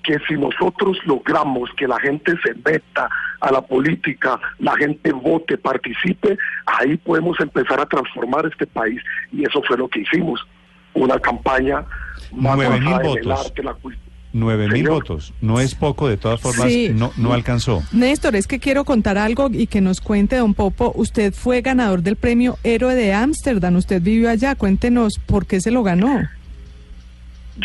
que 0.04 0.20
si 0.28 0.36
nosotros 0.36 0.98
logramos 1.06 1.70
que 1.78 1.88
la 1.88 2.00
gente 2.00 2.34
se 2.44 2.54
meta 2.54 3.10
a 3.42 3.52
la 3.52 3.62
política, 3.62 4.40
la 4.60 4.76
gente 4.76 5.12
vote, 5.12 5.58
participe, 5.58 6.38
ahí 6.66 6.96
podemos 6.98 7.40
empezar 7.40 7.82
a 7.82 7.86
transformar 7.86 8.46
este 8.46 8.68
país. 8.68 9.02
Y 9.32 9.44
eso 9.44 9.62
fue 9.64 9.78
lo 9.78 9.88
que 9.88 10.02
hicimos. 10.02 10.46
Una 10.94 11.20
campaña 11.20 11.84
más 12.32 12.58
basada 12.58 13.02
en 13.04 13.18
el 13.18 13.24
votos. 13.24 13.48
arte, 13.48 13.64
la 13.64 13.74
cultura. 13.74 14.05
Nueve 14.38 14.68
mil 14.68 14.90
votos. 14.90 15.34
No 15.40 15.62
es 15.62 15.76
poco, 15.76 16.10
de 16.10 16.18
todas 16.18 16.42
formas, 16.42 16.68
Sí. 16.70 16.92
no, 16.94 17.14
no 17.16 17.32
alcanzó. 17.32 17.82
Néstor, 17.94 18.36
es 18.36 18.48
que 18.48 18.60
quiero 18.60 18.84
contar 18.84 19.18
algo 19.18 19.50
y 19.50 19.66
que 19.68 19.80
nos 19.80 20.02
cuente, 20.02 20.36
don 20.36 20.54
Popo. 20.54 20.92
Usted 20.94 21.34
fue 21.34 21.62
ganador 21.62 22.02
del 22.02 22.18
premio 22.18 22.58
Héroe 22.64 22.96
de 22.96 23.14
Ámsterdam. 23.14 23.78
Usted 23.78 24.02
vivió 24.02 24.30
allá. 24.30 24.56
Cuéntenos 24.56 25.20
por 25.26 25.46
qué 25.46 25.62
se 25.62 25.72
lo 25.72 25.84
ganó. 25.84 26.28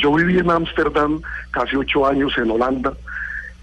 Yo 0.01 0.15
viví 0.15 0.39
en 0.39 0.49
Ámsterdam 0.49 1.21
casi 1.51 1.75
ocho 1.75 2.07
años 2.07 2.33
en 2.39 2.49
Holanda. 2.53 2.93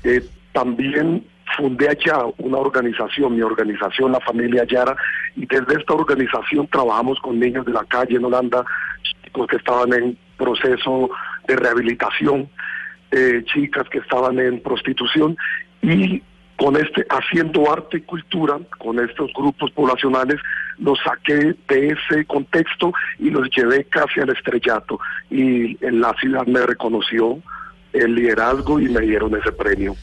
Eh, 0.04 0.22
también 0.52 1.26
fundé 1.56 1.88
allá 1.88 2.26
una 2.40 2.58
organización, 2.58 3.36
mi 3.38 3.42
organización, 3.42 4.12
la 4.12 4.20
familia 4.20 4.66
Yara, 4.70 4.98
y 5.38 5.46
desde 5.46 5.80
esta 5.80 5.94
organización 5.94 6.68
trabajamos 6.68 7.18
con 7.22 7.40
niños 7.40 7.66
de 7.66 7.72
la 7.72 7.86
calle 7.86 8.18
en 8.18 8.26
Holanda, 8.26 8.66
chicos 9.24 9.48
que 9.48 9.56
estaban 9.56 9.94
en 9.94 10.18
proceso 10.38 11.10
de 11.48 11.56
rehabilitación, 11.56 12.50
eh, 13.12 13.44
chicas 13.54 13.88
que 13.90 14.00
estaban 14.00 14.40
en 14.40 14.62
prostitución, 14.62 15.38
y 15.82 16.22
con 16.58 16.76
este, 16.76 17.06
haciendo 17.10 17.72
arte 17.72 17.98
y 17.98 18.02
cultura, 18.02 18.58
con 18.80 19.00
estos 19.00 19.32
grupos 19.34 19.72
poblacionales, 19.72 20.38
los 20.80 20.98
saqué 21.04 21.56
de 21.70 21.88
ese 21.90 22.26
contexto 22.26 22.94
y 23.20 23.30
los 23.30 23.48
llevé 23.56 23.84
casi 23.86 24.20
al 24.20 24.30
estrellato. 24.30 25.00
Y 25.30 25.78
en 25.86 26.02
la 26.02 26.14
ciudad 26.20 26.46
me 26.48 26.66
reconoció 26.66 27.40
el 27.94 28.16
liderazgo 28.16 28.80
y 28.80 28.90
me 28.90 29.02
dieron 29.02 29.36
ese 29.36 29.52
premio. 29.52 29.96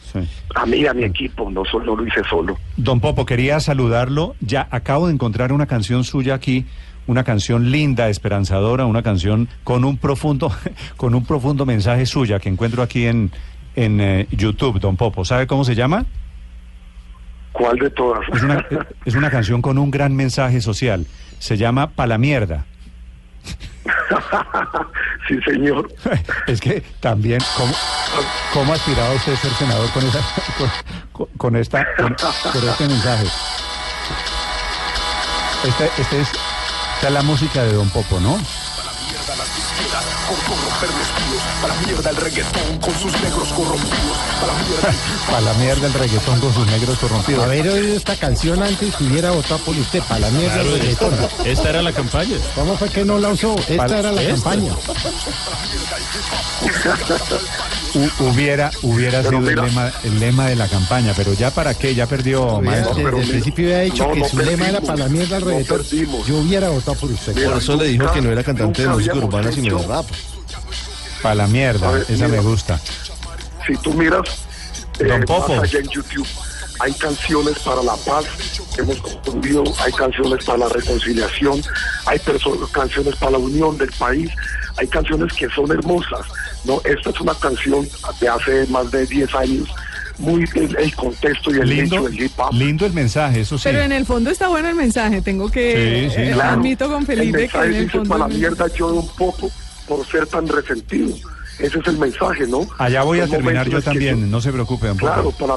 A 0.54 0.64
mí, 0.64 0.86
a 0.86 0.94
mi 0.94 1.04
equipo, 1.04 1.50
no 1.50 1.64
solo 1.64 1.96
lo 1.96 2.06
hice 2.06 2.22
solo. 2.28 2.56
Don 2.76 3.00
Popo, 3.00 3.26
quería 3.26 3.60
saludarlo. 3.60 4.34
Ya 4.40 4.68
acabo 4.70 5.08
de 5.08 5.14
encontrar 5.14 5.52
una 5.52 5.66
canción 5.66 6.04
suya 6.04 6.34
aquí, 6.34 6.66
una 7.06 7.24
canción 7.24 7.70
linda, 7.70 8.08
esperanzadora, 8.08 8.86
una 8.86 9.02
canción 9.02 9.48
con 9.64 9.84
un 9.84 9.98
profundo, 9.98 10.52
con 10.96 11.14
un 11.14 11.24
profundo 11.24 11.66
mensaje 11.66 12.06
suya 12.06 12.38
que 12.38 12.48
encuentro 12.48 12.82
aquí 12.82 13.06
en, 13.06 13.30
en 13.76 14.00
eh, 14.00 14.26
YouTube, 14.30 14.80
Don 14.80 14.96
Popo. 14.96 15.24
¿Sabe 15.24 15.46
cómo 15.46 15.64
se 15.64 15.74
llama? 15.74 16.06
¿Cuál 17.52 17.76
de 17.78 17.90
todas? 17.90 18.20
Es 18.32 18.42
una, 18.42 18.64
es 19.04 19.14
una 19.14 19.30
canción 19.30 19.62
con 19.62 19.78
un 19.78 19.90
gran 19.90 20.14
mensaje 20.16 20.60
social. 20.60 21.06
Se 21.38 21.56
llama 21.56 21.90
Pa' 21.90 22.06
la 22.06 22.18
mierda. 22.18 22.64
sí, 25.28 25.36
señor. 25.46 25.88
Es 26.46 26.60
que 26.60 26.82
también, 27.00 27.40
¿cómo, 27.56 27.72
cómo 28.54 28.72
aspiraba 28.72 29.12
usted 29.14 29.34
a 29.34 29.36
ser 29.36 29.50
senador 29.52 29.90
con, 29.90 30.02
esa, 30.06 30.20
con, 30.56 30.68
con- 31.12 31.28
con 31.36 31.56
esta, 31.56 31.86
con, 31.96 32.14
con 32.52 32.68
este 32.68 32.88
mensaje? 32.88 33.26
Este, 35.66 35.84
este 36.02 36.20
es, 36.20 36.32
esta 37.04 37.18
es 37.18 37.22
la 37.22 37.30
música 37.30 37.62
de 37.62 37.74
Don 37.74 37.90
Popo, 37.90 38.18
¿no? 38.18 38.32
Por 38.32 38.42
corromper 40.38 40.88
vestidos, 40.88 41.42
para 41.60 41.74
la 41.74 41.80
mierda 41.82 42.08
el 42.10 42.16
reggaetón 42.16 42.78
con 42.80 42.94
sus 42.98 43.12
negros 43.20 43.52
corrompidos, 43.52 44.16
para 44.40 44.54
la 44.54 44.62
mierda 44.64 44.94
Para 45.26 45.40
la 45.42 45.52
mierda 45.54 45.86
el 45.88 45.92
reggaetón 45.92 46.40
con 46.40 46.54
sus 46.54 46.66
negros 46.66 46.98
corrompidos. 46.98 47.44
Haber 47.44 47.68
oído 47.68 47.94
esta 47.94 48.16
canción 48.16 48.62
antes 48.62 48.98
hubiera 49.02 49.32
votado 49.32 49.58
por 49.58 49.76
usted, 49.76 50.00
para 50.04 50.20
la 50.20 50.30
mierda 50.30 50.54
Claro, 50.54 50.70
del 50.70 50.80
reggaetón. 50.80 51.12
esta, 51.12 51.42
esta 51.50 51.68
era 51.68 51.82
la 51.82 51.92
campaña. 51.92 52.38
¿Cómo 52.54 52.74
fue 52.78 52.88
que 52.88 53.04
no 53.04 53.18
la 53.18 53.28
usó? 53.28 53.54
Esta 53.58 53.76
Para- 53.76 53.98
era 53.98 54.10
la 54.12 54.22
esta. 54.22 54.32
campaña. 54.50 54.72
Hu- 57.94 58.10
hubiera 58.30 58.70
hubiera 58.82 59.22
Pero 59.22 59.38
sido 59.38 59.50
el 59.50 59.56
lema, 59.56 59.92
el 60.02 60.18
lema 60.20 60.46
de 60.48 60.56
la 60.56 60.66
campaña, 60.68 61.12
pero 61.16 61.32
ya 61.32 61.50
para 61.52 61.74
qué, 61.74 61.94
ya 61.94 62.06
perdió, 62.06 62.60
maestro. 62.60 62.94
Desde 62.96 63.20
el 63.20 63.28
principio 63.28 63.64
había 63.66 63.80
dicho 63.80 64.06
no, 64.06 64.12
que 64.14 64.20
no 64.20 64.28
su 64.28 64.38
lema 64.38 64.68
era 64.68 64.80
para 64.80 64.96
la 64.96 65.08
mierda 65.08 65.38
no 65.38 65.46
reggaetón. 65.46 65.82
Yo 66.26 66.36
hubiera 66.38 66.68
votado 66.70 66.96
por 66.98 67.10
usted. 67.10 67.34
Mira, 67.34 67.50
Por 67.50 67.58
eso 67.58 67.76
le 67.76 67.84
dijo 67.86 68.12
que 68.12 68.20
no 68.20 68.30
era 68.32 68.42
cantante 68.42 68.82
de 68.82 68.88
música 68.88 69.14
urbana, 69.14 69.52
sino 69.52 69.78
de 69.78 69.86
rap. 69.86 70.06
Para 71.22 71.34
la 71.36 71.46
mierda, 71.46 71.90
ver, 71.90 72.06
esa 72.08 72.28
me 72.28 72.40
gusta. 72.40 72.80
Si 73.66 73.74
tú 73.78 73.94
miras 73.94 74.28
eh, 74.98 75.04
Don 75.04 75.22
Popo. 75.22 75.54
más 75.56 75.64
allá 75.64 75.78
en 75.78 75.88
YouTube, 75.88 76.26
hay 76.80 76.92
canciones 76.94 77.58
para 77.60 77.82
la 77.82 77.96
paz 77.96 78.24
que 78.74 78.82
hemos 78.82 78.98
construido, 79.00 79.64
hay 79.78 79.92
canciones 79.92 80.44
para 80.44 80.58
la 80.58 80.68
reconciliación, 80.68 81.62
hay 82.06 82.18
canciones 82.72 83.16
para 83.16 83.32
la 83.32 83.38
unión 83.38 83.78
del 83.78 83.90
país, 83.92 84.30
hay 84.76 84.86
canciones 84.88 85.32
que 85.32 85.48
son 85.50 85.70
hermosas. 85.70 86.26
No 86.64 86.80
Esta 86.84 87.10
es 87.10 87.20
una 87.20 87.34
canción 87.34 87.86
de 88.20 88.28
hace 88.28 88.66
más 88.68 88.90
de 88.90 89.06
10 89.06 89.34
años, 89.34 89.68
muy 90.18 90.44
el, 90.54 90.76
el 90.76 90.94
contexto 90.94 91.50
y 91.54 91.58
el 91.58 91.68
Lindo, 91.68 91.96
hecho 91.96 92.04
del 92.08 92.22
hip 92.22 92.32
hop. 92.38 92.52
lindo 92.54 92.86
el 92.86 92.92
mensaje, 92.92 93.40
eso 93.40 93.58
sí. 93.58 93.64
Pero 93.64 93.80
en 93.82 93.92
el 93.92 94.06
fondo 94.06 94.30
está 94.30 94.48
bueno 94.48 94.68
el 94.68 94.74
mensaje. 94.76 95.20
Tengo 95.22 95.50
que. 95.50 96.08
Sí, 96.10 96.14
sí, 96.16 96.22
eh, 96.22 96.30
claro. 96.34 96.52
Admito 96.60 96.88
con 96.88 97.00
el 97.00 97.06
Felipe 97.06 97.32
que 97.32 97.42
mensaje 97.44 97.66
en 97.66 97.74
el 97.74 97.84
dice 97.84 97.98
fondo. 97.98 98.08
para 98.10 98.28
la 98.28 98.34
mierda 98.34 98.66
yo 98.76 98.86
un 98.88 99.08
poco 99.08 99.50
por 99.88 100.06
ser 100.06 100.26
tan 100.26 100.46
resentido. 100.48 101.14
Ese 101.58 101.78
es 101.78 101.86
el 101.86 101.98
mensaje, 101.98 102.46
¿no? 102.46 102.66
Allá 102.78 103.02
voy 103.02 103.20
a 103.20 103.26
terminar 103.28 103.68
yo 103.68 103.78
que 103.78 103.84
también, 103.84 104.30
no 104.30 104.40
se 104.40 104.50
preocupe, 104.52 104.88
Popo. 104.88 104.98
Claro, 104.98 105.30
para, 105.32 105.54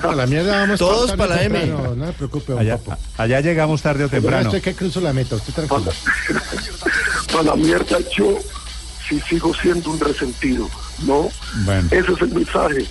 Para 0.00 0.14
la 0.14 0.26
mierda 0.26 0.60
vamos 0.60 0.78
Todos 0.78 1.12
para 1.12 1.36
la 1.36 1.42
M. 1.42 1.58
temprano, 1.60 1.94
No 1.94 2.06
se 2.06 2.12
preocupe, 2.12 2.52
don 2.52 2.60
Allá, 2.60 2.78
Popo. 2.78 2.96
allá 3.18 3.40
llegamos 3.40 3.82
tarde 3.82 4.04
o 4.04 4.06
Yo 4.06 4.10
temprano. 4.12 4.44
estoy 4.48 4.60
que 4.60 4.74
cruzo 4.74 5.00
la 5.00 5.12
meta, 5.12 5.36
usted 5.36 5.52
tranquilo. 5.54 5.92
para 7.32 7.42
la 7.42 7.56
mierda 7.56 7.98
yo 8.16 8.38
sí 9.08 9.20
sigo 9.28 9.54
siendo 9.54 9.90
un 9.90 10.00
resentido, 10.00 10.68
¿no? 11.04 11.28
Bueno. 11.64 11.88
Ese 11.90 12.12
es 12.12 12.20
el 12.22 12.28
mensaje. 12.34 12.86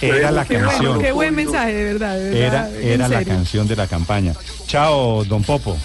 Era 0.00 0.30
la 0.30 0.44
Qué 0.44 0.54
bueno, 0.54 0.70
canción. 0.70 1.00
qué 1.00 1.12
buen 1.12 1.34
mensaje, 1.34 1.74
de 1.74 1.84
verdad. 1.92 2.16
de 2.16 2.30
verdad, 2.30 2.74
Era, 2.76 2.94
era 2.94 3.08
la 3.08 3.24
canción 3.24 3.66
de 3.66 3.74
la 3.76 3.86
campaña. 3.88 4.32
Chao, 4.66 5.24
don 5.24 5.42
Popo. 5.42 5.76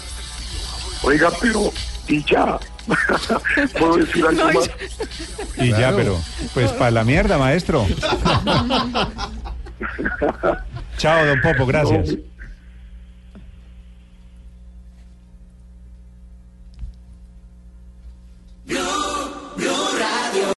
Oiga, 1.02 1.30
pero, 1.40 1.72
y 2.06 2.22
ya, 2.24 2.58
¿puedo 3.78 3.96
decir 3.96 4.24
algo 4.26 4.44
No, 4.44 4.50
y- 4.52 4.54
más? 4.54 4.70
Y 5.58 5.70
ya, 5.70 5.92
pero, 5.96 6.20
pues 6.54 6.70
para 6.72 6.90
la 6.92 7.02
mierda, 7.04 7.38
maestro. 7.38 7.86
Chao, 10.98 11.26
don 11.26 11.40
Popo, 11.40 11.66
gracias. 11.66 12.08
No, 12.10 12.14